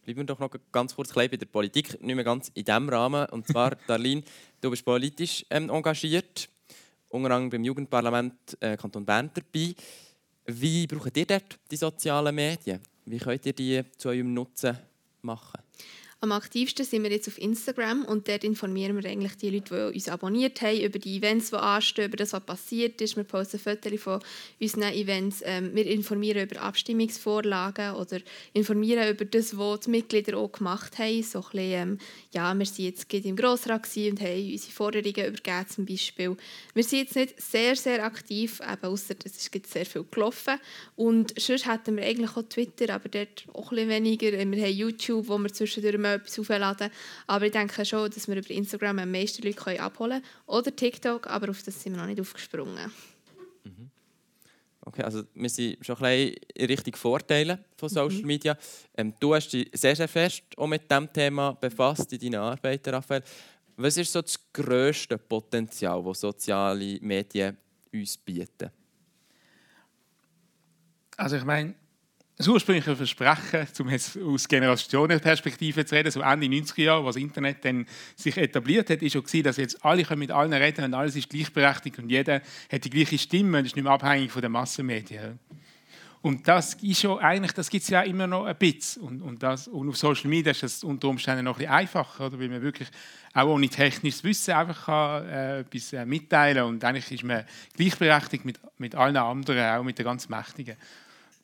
[0.05, 3.27] Bleiben wir doch noch ganz kurz bei der Politik, nicht mehr ganz in diesem Rahmen.
[3.31, 4.23] Und zwar, Darlene,
[4.61, 6.49] du bist politisch ähm, engagiert,
[7.09, 9.75] unter anderem beim Jugendparlament äh, Kanton Bern dabei.
[10.47, 12.81] Wie braucht ihr dort die sozialen Medien?
[13.09, 14.77] Wie könnt ihr die zu eurem Nutzen
[15.23, 15.61] machen?
[16.23, 19.97] Am aktivsten sind wir jetzt auf Instagram und dort informieren wir eigentlich die Leute, die
[19.97, 23.17] uns abonniert haben, über die Events, die anstehen, über das, was passiert ist.
[23.17, 24.21] Wir posten Fotos von
[24.59, 25.43] unseren Events.
[25.45, 28.21] Ähm, wir informieren über Abstimmungsvorlagen oder
[28.55, 31.23] informieren über das, was die Mitglieder auch gemacht haben.
[31.23, 31.99] So ein bisschen, ähm,
[32.33, 36.37] ja, wir waren jetzt im Grossrat und haben unsere Forderungen übergeben zum Beispiel.
[36.73, 40.59] Wir sind jetzt nicht sehr, sehr aktiv, eben ausser es ist sehr viel gelaufen.
[40.97, 44.33] Und sonst hätten wir eigentlich auch Twitter, aber dort auch ein bisschen weniger.
[44.33, 46.90] Wir haben YouTube, wo wir zwischendurch mal etwas aufladen.
[47.27, 50.25] Aber ich denke schon, dass wir über Instagram am meisten Leute abholen können.
[50.47, 52.90] Oder TikTok, aber auf das sind wir noch nicht aufgesprungen.
[54.87, 58.57] Okay, also wir sind schon ein bisschen in Richtung Vorteile von Social Media.
[58.97, 62.90] Ähm, du hast dich sehr, sehr fest auch mit diesem Thema befasst in deinen Arbeiten,
[62.90, 63.25] Raphael.
[63.77, 67.57] Was ist so das grösste Potenzial, das soziale Medien
[67.92, 68.71] uns bieten?
[71.16, 71.75] Also ich meine,
[72.37, 77.22] das ursprüngliche Versprechen, um jetzt aus Generationenperspektive zu reden, so Ende 90er Jahre, als das
[77.22, 80.94] Internet dann sich etabliert hat, ist schon dass jetzt alle können mit allen reden und
[80.94, 84.42] alles ist gleichberechtigt und jeder hat die gleiche Stimme und ist nicht mehr abhängig von
[84.42, 85.38] den Massenmedien.
[86.20, 89.03] Und das ist schon eigentlich, das gibt es ja immer noch ein bisschen.
[89.03, 92.38] Und, und, das, und auf Social Media ist das unter Umständen noch ein bisschen einfacher,
[92.38, 92.88] weil man wirklich
[93.33, 96.66] auch ohne technisches Wissen einfach kann, äh, etwas äh, mitteilen kann.
[96.66, 97.44] Und eigentlich ist man
[97.77, 100.77] gleichberechtigt mit, mit allen anderen, auch mit den ganz Mächtigen.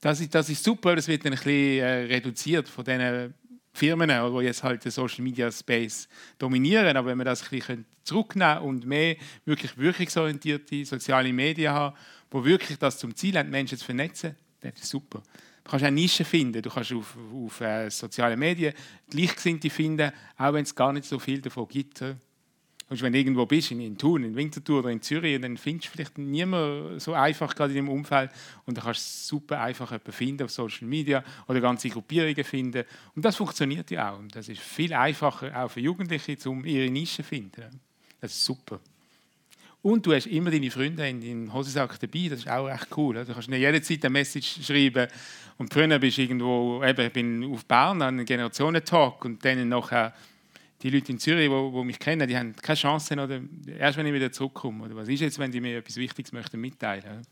[0.02, 3.34] Das ist, das ist super, das wird dann ein bisschen äh, reduziert von diesen
[3.72, 6.96] Firmen, die jetzt halt den Social Media Space dominieren.
[6.96, 11.96] Aber wenn wir das ein bisschen zurücknehmen und mehr wirklich wirkungsorientierte soziale Medien haben,
[12.32, 15.22] wo wirklich das zum Ziel haben, Menschen zu vernetzen, das ist super.
[15.62, 16.60] Du kannst auch Nischen finden.
[16.60, 18.74] Du kannst auf, auf äh, sozialen Medien
[19.08, 22.02] Gleichgesinnte finden, auch wenn es gar nicht so viel davon gibt.
[22.92, 25.92] Und wenn du irgendwo bist, in, Thun, in Winterthur oder in Zürich, dann findest du
[25.92, 28.30] vielleicht niemanden so einfach gerade in dem Umfeld.
[28.66, 29.00] Und dann kannst
[29.30, 32.84] du super einfach jemanden finden auf Social Media oder ganze Gruppierungen finden.
[33.16, 34.18] Und das funktioniert ja auch.
[34.18, 37.80] Und das ist viel einfacher, auch für Jugendliche, um ihre Nische zu finden.
[38.20, 38.78] Das ist super.
[39.80, 43.24] Und du hast immer deine Freunde in deinem Hosensack dabei, das ist auch echt cool.
[43.24, 45.08] Du kannst nicht jederzeit eine Message schreiben.
[45.56, 49.66] Und früher bist du irgendwo, eben, ich bin auf Bern an einem Generationentalk und dann
[49.66, 50.12] nachher
[50.82, 53.40] die Leute in Zürich, die, die mich kennen, die haben keine Chance, oder
[53.78, 54.84] erst wenn ich wieder zurückkomme.
[54.84, 57.22] Oder was ist jetzt, wenn die mir etwas Wichtiges möchten mitteilen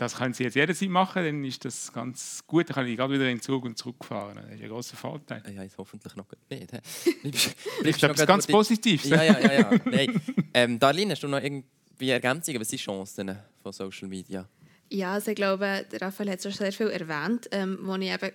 [0.00, 2.68] das können Sie jetzt jederzeit machen, dann ist das ganz gut.
[2.68, 4.36] Dann kann ich gerade wieder in den Zug und zurückfahren.
[4.36, 5.42] Das ist ein grosser Vorteil.
[5.54, 6.72] Ja, jetzt hoffentlich noch nicht.
[7.84, 9.04] Ich glaube, das ist ganz positiv.
[9.04, 9.52] Ja, ja, ja.
[9.52, 9.70] ja.
[9.84, 10.20] Nein.
[10.54, 12.60] Ähm, Darlene, hast du noch irgendwie Ergänzungen?
[12.60, 14.48] Was sind die Chancen von Social Media?
[14.88, 18.30] Ja, also ich glaube, Raphael hat schon sehr viel erwähnt, ähm, wo ich eben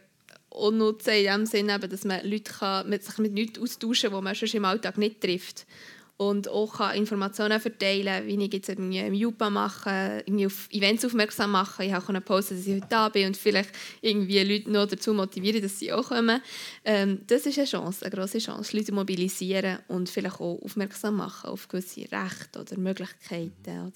[0.72, 4.24] nutze, in dem Sinne, dass man Leute kann, mit sich mit Leuten austauschen kann, die
[4.24, 5.66] man sonst im Alltag nicht trifft.
[6.18, 11.04] Und auch kann Informationen verteilen, wie ich jetzt irgendwie im Jupa mache, irgendwie auf Events
[11.04, 11.86] aufmerksam machen.
[11.86, 15.14] Ich habe auch Post, dass ich heute da bin und vielleicht irgendwie Leute noch dazu
[15.14, 16.42] motivieren, dass sie auch kommen.
[16.86, 21.50] Ähm, das ist eine Chance, eine grosse Chance, Leute mobilisieren und vielleicht auch aufmerksam machen
[21.50, 23.52] auf gewisse Rechte oder Möglichkeiten.
[23.66, 23.92] Oder,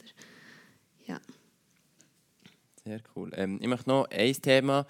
[1.06, 1.22] ja.
[2.84, 3.32] Sehr cool.
[3.34, 4.86] Ähm, ich möchte noch ein Thema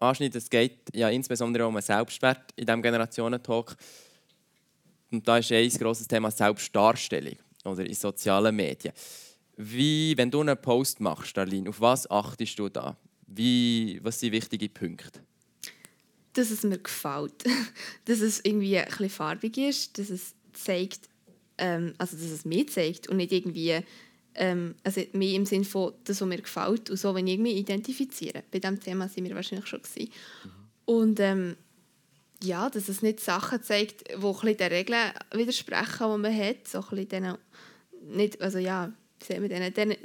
[0.00, 0.38] anschneiden.
[0.38, 3.76] Es geht ja insbesondere um einen Selbstwert in diesem Generationentalk.
[5.10, 8.94] Und da ist ein grosses Thema Selbstdarstellung oder in sozialen Medien.
[9.56, 12.96] Wie, wenn du einen Post machst, Darlene, auf was achtest du da?
[13.26, 15.20] Wie, was sind wichtige Punkte?
[16.32, 17.44] Dass es mir gefällt.
[18.06, 21.08] dass es irgendwie ein bisschen farbig ist, dass es zeigt,
[21.58, 23.82] ähm, also dass es mir zeigt und nicht irgendwie
[24.34, 27.56] ähm, also mehr im Sinne von das, was mir gefällt und so, wenn ich mich
[27.56, 28.42] identifiziere.
[28.50, 30.10] Bei diesem Thema sind wir wahrscheinlich schon gewesen.
[30.44, 30.50] Mhm.
[30.84, 31.56] Und ähm,
[32.42, 36.68] ja, dass es nicht Sachen zeigt, die ein den Regeln widersprechen, die man hat.
[36.68, 37.36] So ein denen,
[38.02, 38.92] nicht, also ja,
[39.28, 39.96] denen, denen,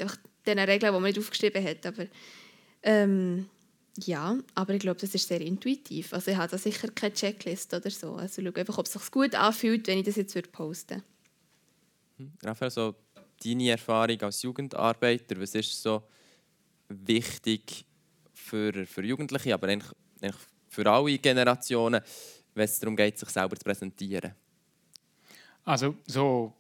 [0.46, 1.86] den Regeln, die man nicht aufgeschrieben hat.
[1.86, 2.06] Aber,
[2.84, 3.48] ähm,
[3.98, 6.14] ja, aber ich glaube, das ist sehr intuitiv.
[6.14, 8.16] Also ich habe da sicher keine Checklist oder so.
[8.16, 11.04] Also ich schaue einfach, ob es sich gut anfühlt, wenn ich das jetzt posten
[12.18, 12.32] würde.
[12.44, 12.96] Raphael, so
[13.44, 16.04] deine Erfahrung als Jugendarbeiter, was ist so
[16.90, 17.86] wichtig
[18.34, 22.02] für, für Jugendliche, aber eigentlich, eigentlich für alle Generationen,
[22.54, 24.34] wenn es darum geht, sich selber zu präsentieren?
[25.64, 26.54] Also so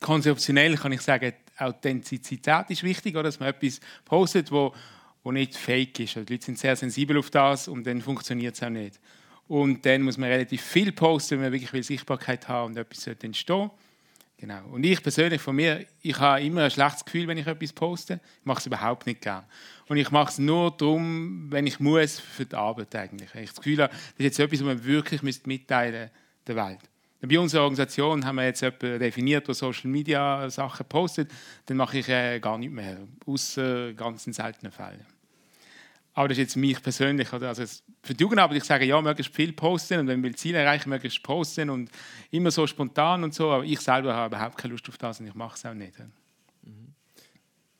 [0.00, 3.24] konzeptionell kann ich sagen, Authentizität ist wichtig, oder?
[3.24, 4.74] dass man etwas postet, wo,
[5.22, 6.16] wo nicht fake ist.
[6.16, 8.98] Also die Leute sind sehr sensibel auf das und dann funktioniert es auch nicht.
[9.46, 13.70] Und dann muss man relativ viel posten, wenn man wirklich Sichtbarkeit haben und etwas entstehen.
[14.40, 14.64] Genau.
[14.72, 18.20] Und ich persönlich von mir, ich habe immer ein schlechtes Gefühl, wenn ich etwas poste.
[18.40, 19.44] Ich mache es überhaupt nicht gern.
[19.86, 23.28] Und ich mache es nur darum, wenn ich muss, für die Arbeit eigentlich.
[23.34, 26.08] Ich das Gefühl das ist jetzt etwas, was man wirklich mitteilen
[26.46, 26.78] der Welt.
[27.20, 31.30] Bei unserer Organisation haben wir jetzt jemanden definiert, der Social Media Sachen postet.
[31.66, 35.04] Dann mache ich äh, gar nicht mehr, außer ganz in seltenen Fällen.
[36.12, 37.32] Aber das ist jetzt mich persönlich.
[37.32, 37.48] Oder?
[37.48, 37.64] Also
[38.02, 41.22] für die Jugendarbeit, ich sage, ja, möglichst viel posten und wenn wir Ziele erreichen, möglichst
[41.22, 41.90] posten und
[42.30, 43.50] immer so spontan und so.
[43.50, 45.98] Aber ich selber habe überhaupt keine Lust auf das und ich mache es auch nicht.
[46.62, 46.94] Mhm.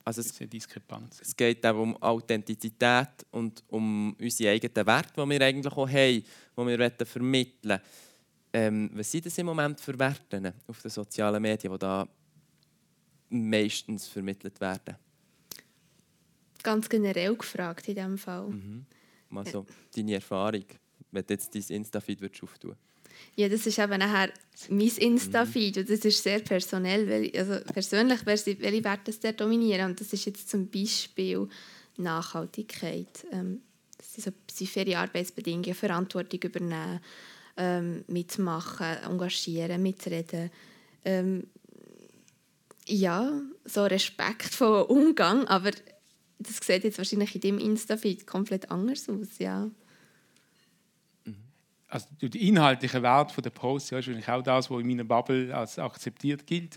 [0.05, 1.21] Also es, Diskrepanz.
[1.21, 6.25] es geht auch um Authentizität und um unsere eigenen Werte, die wir eigentlich auch haben,
[6.57, 7.81] die wir vermitteln.
[8.53, 12.09] Ähm, was sind das im Moment für Werte auf den sozialen Medien, die da
[13.29, 14.97] meistens vermittelt werden?
[16.63, 18.49] Ganz generell gefragt in diesem Fall.
[18.49, 18.87] Mhm.
[19.35, 20.65] Also deine Erfahrung,
[21.13, 22.75] wenn du jetzt dein Insta-Feed auftun?
[23.37, 24.31] Ja, das ist eben nachher
[24.69, 29.91] mein Insta-Feed und das ist sehr personell, weil, also persönlich, welche Werte der dominieren?
[29.91, 31.49] Und das ist jetzt zum Beispiel
[31.97, 33.63] Nachhaltigkeit, ähm,
[33.99, 37.01] das sind so faire Arbeitsbedingungen, Verantwortung übernehmen,
[37.57, 40.51] ähm, mitmachen, engagieren, mitreden,
[41.05, 41.47] ähm,
[42.87, 43.31] ja,
[43.65, 45.71] so respektvoller Umgang, aber
[46.41, 49.71] das sieht jetzt wahrscheinlich in dem Insta-Feed komplett anders aus, ja.
[51.25, 51.37] Mhm.
[51.89, 55.55] Also der inhaltliche Wert der Post ja, ist wahrscheinlich auch das, was in meiner Bubble
[55.55, 56.75] als akzeptiert gilt.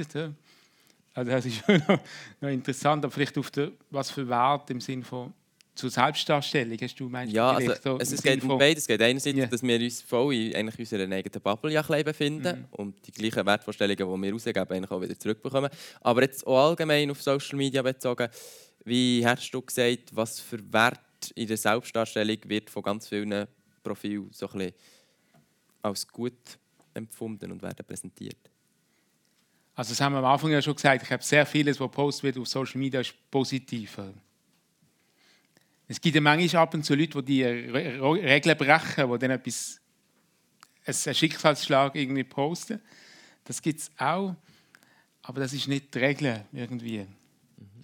[1.16, 2.00] Also das ist noch,
[2.42, 5.34] noch interessant, aber vielleicht auf der, was für Wert im Sinne von
[5.76, 9.36] zur Selbstdarstellung hast du meinst ja also, so es, geht um beides es geht einerseits
[9.36, 9.48] yeah.
[9.48, 12.66] dass wir uns voll in eigentlich unserer eigenen Bubble ja befinden mhm.
[12.72, 15.72] und die gleichen Wertvorstellungen die wir rausgeben eigentlich auch wieder zurückbekommen
[16.02, 18.30] aber jetzt auch allgemein auf Social Media bezogen
[18.86, 21.00] wie hast du gesagt, was für Wert
[21.36, 23.48] in der Selbstdarstellung wird von ganz vielen
[23.84, 24.72] Profilen so ein
[25.82, 26.58] als gut
[26.94, 28.38] empfunden und werden präsentiert?
[29.76, 31.04] Also das haben wir am Anfang ja schon gesagt.
[31.04, 34.00] Ich habe sehr vieles, was postet wird auf Social Media, ist positiv.
[35.88, 39.80] Es gibt ja manchmal ab und zu Leute, die die Regeln brechen, die dann etwas,
[40.86, 42.82] einen Schicksalsschlag irgendwie posten.
[43.44, 44.36] Das gibt es auch,
[45.24, 47.08] aber das ist nicht die Regel irgendwie.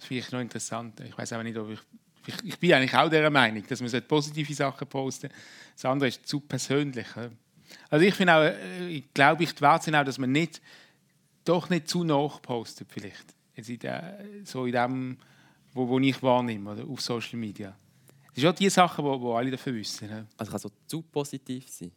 [0.00, 0.98] Das finde ich noch interessant.
[1.00, 1.78] Ich weiß auch nicht, ob ich,
[2.26, 5.36] ich, ich bin eigentlich auch der Meinung, dass man positive Sachen posten sollte.
[5.74, 7.06] Das andere ist zu persönlich.
[7.90, 10.62] Also ich finde auch, äh, ich glaube, ich sind auch, dass man nicht,
[11.44, 13.34] doch nicht zu nach postet vielleicht.
[13.54, 15.18] Jetzt in der, so in dem,
[15.74, 17.76] wo, wo ich wahrnehme, oder auf Social Media.
[18.28, 20.26] Das sind auch die Sachen, die, alle dafür wissen.
[20.36, 21.92] Also kann so zu positiv sein?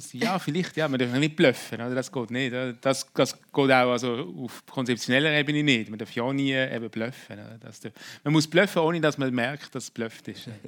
[0.00, 0.20] Sein.
[0.20, 1.94] Ja, vielleicht, ja, man darf nicht bluffen, oder?
[1.94, 2.52] das geht nicht.
[2.52, 2.72] oder?
[2.74, 5.90] Das, das geht auch also auf konzeptioneller Ebene nicht.
[5.90, 7.34] Man darf ja nie eben bluffen.
[7.34, 7.58] oder?
[7.60, 7.92] Das darf,
[8.24, 10.48] man muss bluffen, ohne dass man merkt, dass es blufft ist.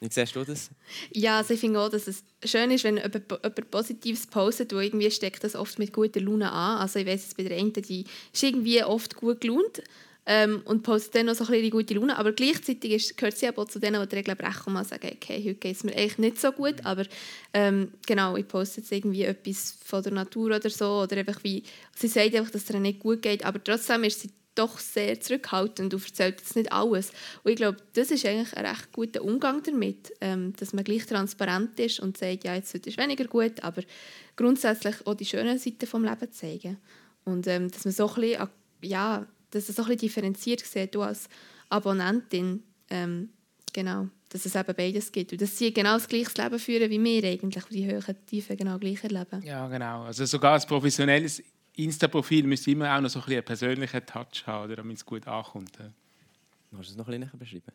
[0.00, 0.68] Wie siehst du das?
[1.12, 4.80] Ja, also ich finde auch, dass es schön ist, wenn jemand, jemand Positives postet, wo
[4.80, 6.78] irgendwie steckt das oft mit guter Laune an.
[6.78, 9.80] Also ich weiß jetzt bei der einen, die ist irgendwie oft gut gelaunt
[10.26, 13.36] ähm, und postet dann noch so ein bisschen die gute Laune, aber gleichzeitig ist, gehört
[13.36, 15.84] sie aber zu denen, die die Regeln brechen und mal sagen, okay, heute geht es
[15.84, 17.04] mir eigentlich nicht so gut, aber
[17.52, 21.02] ähm, genau, ich poste jetzt irgendwie etwas von der Natur oder so.
[21.02, 21.64] Oder einfach wie,
[21.96, 25.18] sie sagt einfach, dass es ihr nicht gut geht, aber trotzdem ist sie doch sehr
[25.20, 27.10] zurückhaltend und erzählt jetzt nicht alles.
[27.42, 31.06] Und ich glaube, das ist eigentlich ein recht guter Umgang damit, ähm, dass man gleich
[31.06, 33.82] transparent ist und sagt, ja, jetzt heute ist weniger gut, aber
[34.36, 36.76] grundsätzlich auch die schönen Seiten des Lebens zeigen.
[37.24, 38.48] Und ähm, dass man so ein bisschen,
[38.82, 41.28] ja, dass es so ein bisschen differenziert sieht, du als
[41.68, 43.30] Abonnentin, ähm,
[43.72, 45.32] genau, dass es eben beides gibt.
[45.32, 48.78] Und dass sie genau das gleiche Leben führen wie wir eigentlich, die höheren Tiefen genau
[48.78, 49.42] gleich erleben.
[49.44, 50.02] Ja, genau.
[50.04, 51.42] Also sogar als professionelles
[51.76, 55.06] Insta-Profil müsste immer auch noch so ein bisschen einen persönlichen Touch haben, oder, damit es
[55.06, 55.72] gut ankommt.
[55.76, 57.72] Kannst du es noch ein bisschen beschreiben?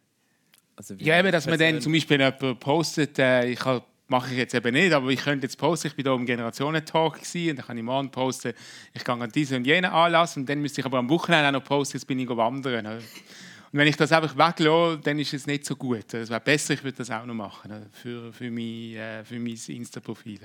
[0.76, 4.38] Also Ja, eben, dass man dann zum Beispiel jemand postet, äh, ich habe mache ich
[4.38, 7.58] jetzt eben nicht, aber ich könnte jetzt posten, ich bin hier im Generationentalk und dann
[7.58, 8.54] kann ich morgen posten,
[8.94, 11.52] ich gehe an diesen und jenen Anlass und dann müsste ich aber am Wochenende auch
[11.52, 12.86] noch posten, jetzt bin ich wandern.
[12.86, 12.96] oder?
[12.98, 16.14] Und wenn ich das einfach weglasse, dann ist es nicht so gut.
[16.14, 17.88] Es wäre besser, ich würde das auch noch machen oder?
[17.92, 20.40] für, für, mein, äh, für mein Insta-Profil.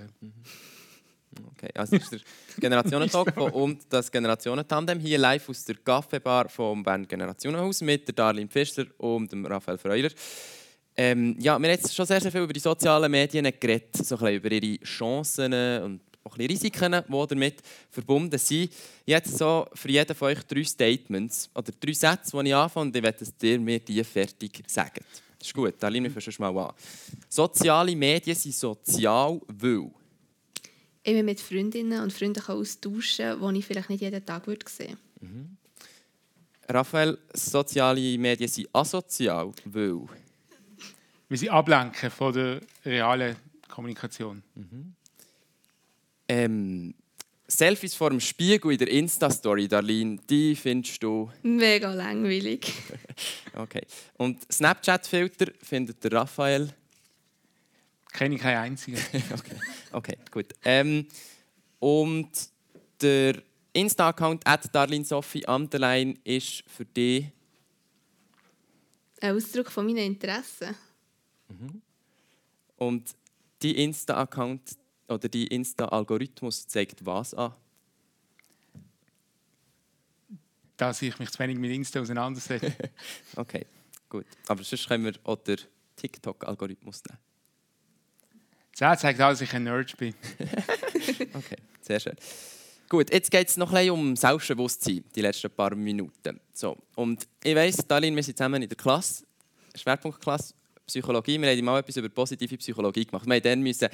[1.55, 2.21] Okay, also das ist der
[2.59, 8.49] Generationentalk und das Generationentandem hier live aus der Kaffeebar vom Bern Generationenhaus mit der Darlene
[8.49, 10.11] Pfister und dem Raphael Freuler.
[10.97, 14.15] Ähm, ja, wir haben jetzt schon sehr, sehr viel über die sozialen Medien geredet, so
[14.17, 15.53] ein bisschen über ihre Chancen
[15.83, 18.71] und auch ein bisschen Risiken, die damit verbunden sind.
[19.07, 22.97] Jetzt so für jeden von euch drei Statements oder drei Sätze, die ich anfange und
[22.97, 25.01] ich möchte, dass ihr mir die fertig sagt.
[25.39, 26.75] Das ist gut, Darlene, wir fangen schon mal an.
[27.29, 29.91] Soziale Medien sind sozial, weil...
[31.05, 34.65] Ich mich mit Freundinnen und Freunden austauschen kann, die ich vielleicht nicht jeden Tag würde
[34.69, 34.97] sehen
[36.69, 40.07] Raphael, soziale Medien sind asozial, weil.
[41.33, 43.35] Weil sie ablenken von der realen
[43.67, 44.43] Kommunikation.
[46.29, 46.95] Ähm,
[47.49, 51.33] Selfies vor dem Spiegel in der Insta-Story, Darlene, die findest du.
[51.43, 52.71] Mega langweilig.
[53.55, 53.81] Okay.
[54.19, 56.69] Und Snapchat-Filter findet der Raphael.
[58.13, 58.99] Kenne ich keinen einzigen.
[59.33, 59.57] okay.
[59.91, 60.47] okay, gut.
[60.65, 61.07] Ähm,
[61.79, 62.29] und
[63.01, 63.43] der
[63.73, 67.29] Insta-Account at Darlene Sophie Underline ist für dich.
[69.23, 70.77] Ein Ausdruck von meinen Interessen.
[72.77, 73.15] Und
[73.63, 74.77] die Insta-Account
[75.09, 77.55] oder die Insta-Algorithmus zeigt was an?
[80.83, 82.73] dass ich mich zu wenig mit Insta auseinandersetze.
[83.37, 83.67] Okay,
[84.09, 84.27] gut.
[84.49, 85.59] Aber sonst können wir auch den
[85.95, 87.19] TikTok-Algorithmus nehmen.
[88.77, 90.15] Das zeigt auch, dass ich ein Nerd bin.
[91.35, 92.17] Okay, sehr schön.
[92.89, 96.41] Gut, jetzt geht es noch ein bisschen um Selbstbewusstsein, die letzten paar Minuten.
[96.53, 99.25] So, und ich weiss, Darlene, wir sind zusammen in der Klasse,
[99.75, 100.55] Schwerpunktklasse
[100.93, 101.41] Psychologie.
[101.41, 103.27] Wir haben mal etwas über positive Psychologie gemacht.
[103.27, 103.89] Wir haben dann müssen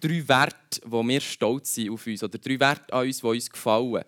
[0.00, 3.50] drei Werte, wo wir stolz sind auf uns, oder drei Werte an uns, die uns
[3.50, 4.04] gefallen,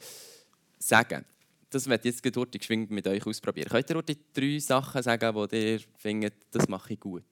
[0.78, 1.24] sagen.
[1.70, 3.68] Das werde ich jetzt durch geschwind mit euch ausprobieren.
[3.70, 7.24] Könnt ihr die drei Sachen sagen, die ihr findet, das mache ich gut?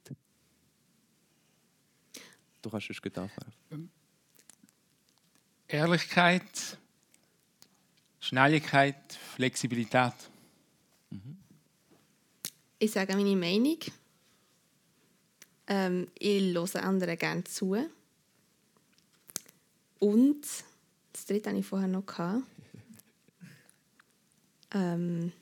[2.62, 3.90] Du kannst sonst gut anfangen.
[5.68, 6.78] Ehrlichkeit,
[8.18, 10.14] Schnelligkeit, Flexibilität.
[12.78, 13.78] Ich sage meine Meinung.
[15.66, 17.76] Ähm, ich höre anderen gerne zu.
[19.98, 20.42] Und
[21.12, 22.06] das dritte hatte ich vorher noch.
[22.06, 22.42] Gehabt.
[24.74, 25.32] Ähm,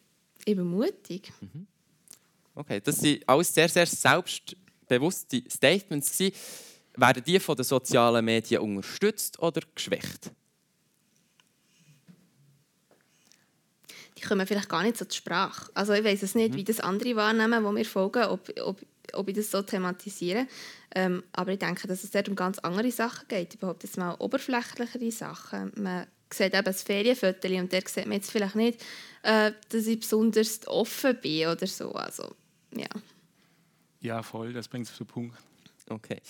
[0.44, 1.32] ich bin mutig.
[2.52, 6.18] Okay, das sind alles sehr, sehr selbstbewusste Statements.
[6.18, 6.34] Gewesen.
[6.96, 10.32] Werden die von den sozialen Medien unterstützt oder geschwächt?
[14.20, 15.70] Kommen vielleicht gar nicht so zur Sprache.
[15.74, 18.80] Also ich weiß es nicht, wie das andere wahrnehmen, wo mir folgen, ob, ob,
[19.12, 20.46] ob ich das so thematisiere.
[20.94, 23.54] Ähm, aber ich denke, dass es dort um ganz andere Sachen geht.
[23.54, 25.72] Ich behaupte jetzt mal oberflächlichere Sachen.
[25.76, 28.80] Man sieht eben das Ferienfoto und der sieht man jetzt vielleicht nicht,
[29.22, 31.92] äh, dass ich besonders offen bin oder so.
[31.92, 32.34] Also,
[32.74, 32.88] ja.
[34.00, 35.36] Ja, voll, das bringt es auf den Punkt.
[35.88, 36.20] Okay.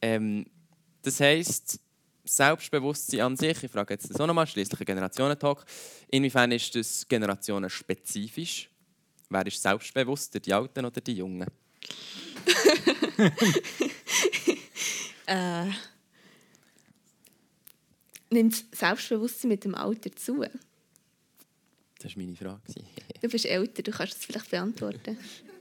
[0.00, 0.46] Ähm,
[1.02, 1.80] das heisst,
[2.24, 5.64] Selbstbewusstsein an sich, ich frage jetzt das auch nochmal, schließlich ein Generationentalk,
[6.08, 8.68] inwiefern ist das generationenspezifisch?
[9.28, 11.46] Wer ist selbstbewusster, die Alten oder die Jungen?
[15.26, 15.70] Äh,
[18.30, 20.44] nimmt Selbstbewusstsein mit dem Alter zu?
[22.00, 22.60] Das war meine Frage.
[23.20, 25.16] Du bist älter, du kannst es vielleicht beantworten.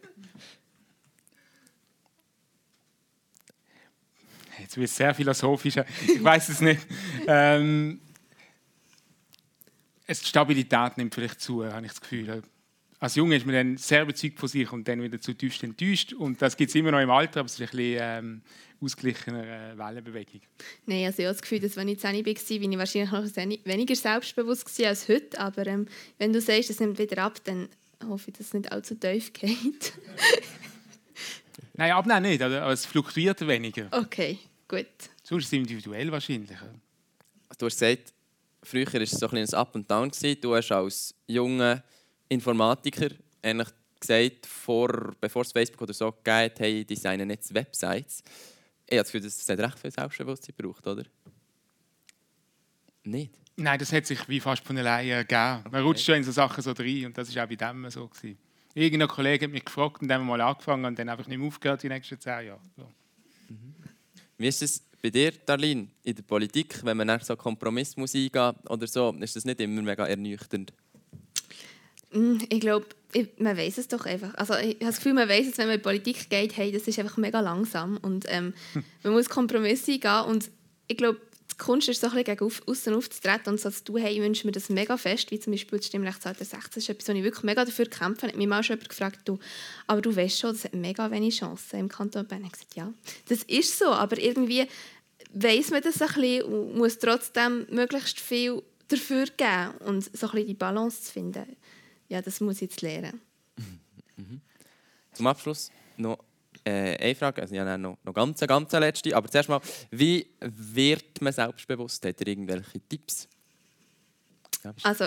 [4.62, 5.76] Jetzt wird es sehr philosophisch.
[6.07, 6.86] Ich weiß es nicht.
[7.28, 7.99] Ähm,
[10.05, 12.41] es, die Stabilität nimmt vielleicht zu, habe ich das Gefühl.
[12.99, 16.14] Als Junge ist man dann sehr überzeugt von sich und dann wieder zu tief enttäuscht.
[16.14, 18.41] Und das gibt es immer noch im Alter, aber es ist ein bisschen ähm,
[18.82, 20.41] ausgeglichener äh, Wellenbewegung.
[20.86, 23.72] Nein, also ich habe das Gefühl, dass wenn ich 10 war, war ich wahrscheinlich noch
[23.72, 25.39] weniger selbstbewusst als heute.
[25.39, 25.88] Aber ähm,
[26.18, 27.70] wenn du sagst, es nimmt wieder ab, dann
[28.07, 29.93] hoffe ich, dass es nicht allzu tief geht.
[31.76, 33.88] Nein, abnehmen nicht, aber es fluktuiert weniger.
[33.91, 34.39] Okay,
[34.70, 34.88] gut.
[35.24, 36.58] Sonst ist es individuell wahrscheinlich.
[37.58, 38.14] Du hast gesagt,
[38.64, 40.10] früher war es so ein, ein Up und Down.
[40.10, 40.40] Gewesen.
[40.40, 41.84] Du hast als junger
[42.30, 43.10] Informatiker
[43.42, 48.24] eigentlich gesagt, vor, bevor es Facebook oder so gegeben hey, designen jetzt Websites.
[48.86, 51.04] Ich habe das Gefühl, dass es recht viel Selbstbewusstsein braucht, oder?
[53.04, 53.34] Nicht?
[53.56, 55.64] Nein, das hat sich wie fast von alleine ergeben.
[55.70, 58.08] Man rutscht schon in so Sachen so rein und das war auch bei dem so.
[58.08, 58.38] Gewesen.
[58.74, 61.38] Irgendein Kollege hat mich gefragt und dann haben wir mal angefangen und dann einfach nicht
[61.38, 62.62] mehr aufgehört die nächsten zehn Jahre.
[62.78, 62.84] So.
[63.50, 63.76] Mhm.
[64.40, 68.16] Wie ist es bei dir, Darlene, in der Politik, wenn man nach so Kompromiss muss
[68.16, 70.72] eingehen oder so, ist das nicht immer mega ernüchternd?
[72.14, 72.86] Mm, ich glaube,
[73.38, 74.34] man weiß es doch einfach.
[74.36, 76.72] Also ich habe das Gefühl, man weiß es, wenn man in die Politik geht, hey,
[76.72, 78.54] das ist einfach mega langsam und ähm,
[79.04, 80.50] man muss Kompromisse eingehen und
[80.88, 81.20] ich glaube,
[81.52, 84.22] die Kunst ist so ein bisschen gegen außen aufzutreten und so zu tun, hey, ich
[84.22, 87.12] wünsche mir das mega fest, wie zum Beispiel das Stimmrechtsalter 16, das ist etwas, wo
[87.14, 88.28] ich wirklich mega dafür kämpfe.
[88.28, 89.39] Hat mich mal schon jemand gefragt, du,
[89.88, 92.45] aber du weißt schon, das hat mega wenig Chancen im Kanton Bern.
[92.45, 92.93] Ich gesagt, ja,
[93.28, 94.68] das ist so, aber irgendwie
[95.34, 100.32] weiß man das ein bisschen und muss trotzdem möglichst viel dafür geben und so ein
[100.32, 101.56] bisschen die Balance zu finden.
[102.08, 103.22] Ja, das muss ich jetzt lernen.
[104.18, 104.41] Mhm.
[105.14, 106.20] Zum Abschluss noch
[106.70, 109.62] äh, eine Frage, also ja, noch, noch ganz, ganz letzte, aber zuerst mal,
[109.92, 112.06] wie wird man selbstbewusst?
[112.06, 113.28] Hat ihr irgendwelche Tipps?
[114.84, 115.06] Also,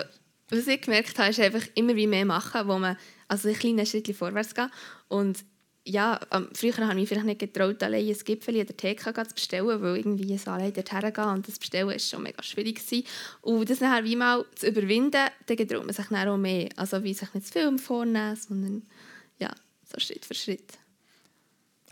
[0.49, 2.97] was ich gemerkt habe, ist einfach immer wie mehr machen, wo man
[3.27, 4.69] also ein kleines Schritt vorwärts geht
[5.07, 5.45] und
[5.85, 9.13] ja, ähm, früher habe ich mich vielleicht nicht getraut, allein ein Gipfel in der Theke
[9.13, 12.75] zu bestellen, weil irgendwie so allein dorthin gehen und das Bestellen war schon mega schwierig.
[12.75, 13.05] Gewesen.
[13.41, 16.69] Und das nachher wie mal zu überwinden, dann traut man sich dann auch mehr.
[16.77, 18.83] Also wie sich nicht zu viel vornehmen, sondern
[19.39, 19.51] ja,
[19.83, 20.77] so Schritt für Schritt.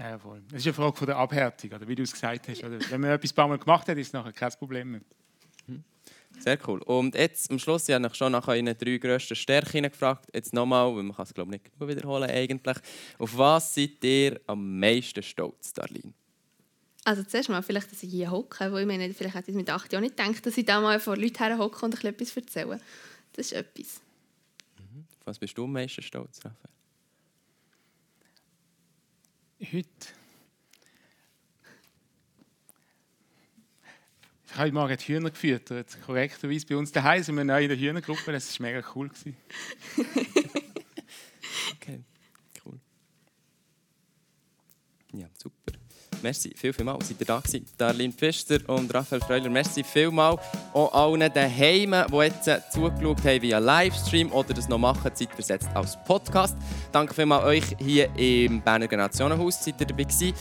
[0.02, 0.42] Ja, voll.
[0.50, 2.64] Das ist eine Frage von der Abhärtung, oder wie du es gesagt hast.
[2.64, 2.80] Oder?
[2.90, 5.02] Wenn man etwas ein paar Mal gemacht hat, ist es nachher kein Problem mehr.
[6.40, 6.82] Sehr cool.
[6.84, 10.28] Und jetzt am Schluss, ich habe ich schon nach euren drei grössten Stärken gefragt.
[10.34, 12.78] Jetzt nochmal, weil man kann es glaube ich nicht wiederholen eigentlich.
[13.20, 16.14] Auf was seid ihr am meisten stolz, Darlene?
[17.04, 19.70] Also zuerst mal vielleicht, dass ich hier hocke, weil ich meine, vielleicht hätte ich mit
[19.70, 22.80] acht Jahren nicht gedacht, dass ich da mal vor Leuten her hocke und etwas erzähle.
[23.34, 24.02] Das ist etwas.
[24.80, 25.06] Mhm.
[25.20, 26.81] Auf was bist du am meisten stolz, Raphael?
[29.62, 29.88] Heute
[34.48, 36.00] Ich habe heute Morgen die Hühner gefüttert.
[36.04, 38.32] Korrekterweise bei uns daheim sind wir neu in der Hühnergruppe.
[38.32, 39.10] Das war mega cool.
[41.76, 42.04] okay,
[42.66, 42.80] cool.
[45.14, 45.61] Ja, super.
[46.24, 47.66] Merci, viel, viel mal, seid ihr da gewesen.
[47.78, 50.38] Darlene Pfister und Raphael Freuler, merci viel mal.
[50.74, 55.98] Auch allen daheim, die jetzt zugeschaut haben via Livestream oder das noch machen, zeitversetzt als
[56.04, 56.56] Podcast.
[56.92, 60.34] Danke vielmals euch hier im Berner Generationenhaus, seid ihr dabei gewesen.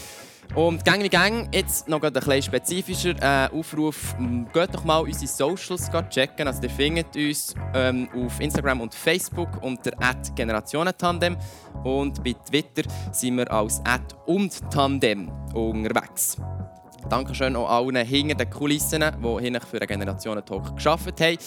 [0.55, 4.17] Und gang wie gang, jetzt noch ein bisschen spezifischer äh, Aufruf.
[4.53, 6.49] Geht doch mal unsere Socials checken.
[6.49, 9.93] Also ihr findet uns ähm, auf Instagram und Facebook unter
[10.35, 11.37] @generationentandem
[11.85, 12.83] und bei Twitter
[13.13, 13.81] sind wir als
[14.27, 16.37] @und_tandem unterwegs.
[17.09, 21.39] Dankeschön auch allen hinter den Kulissen, die hinter für den Generationen-Talk geschafft haben.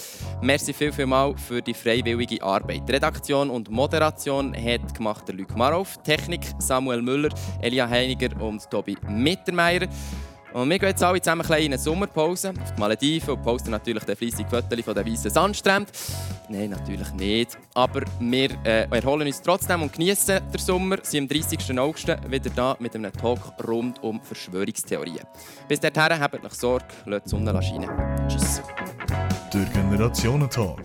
[0.41, 2.89] Merci viel, viel mal für die freiwillige Arbeit.
[2.89, 7.29] Redaktion und Moderation hat gemacht der Luc Marov, Technik Samuel Müller,
[7.61, 9.87] Elia Heiniger und Tobi Mittermeier.
[10.53, 14.03] Und wir gehen jetzt alle zusammen in eine Sommerpause auf die Malediven und posten natürlich
[14.03, 15.91] den fleissig Fotos von den weißen Sandstränden.
[16.47, 17.57] Nein, natürlich nicht.
[17.73, 20.97] Aber wir äh, erholen uns trotzdem und genießen den Sommer.
[20.97, 21.79] Wir sind am 30.
[21.79, 25.25] August wieder da mit einem Talk rund um Verschwörungstheorien.
[25.67, 27.89] Bis dahin, habt euch Sorge, lasst die Sonne scheinen.
[28.27, 28.61] Tschüss.
[29.51, 30.83] Der Generationentalk.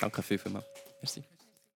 [0.00, 0.66] Danke vielmals.
[1.00, 1.33] Merci.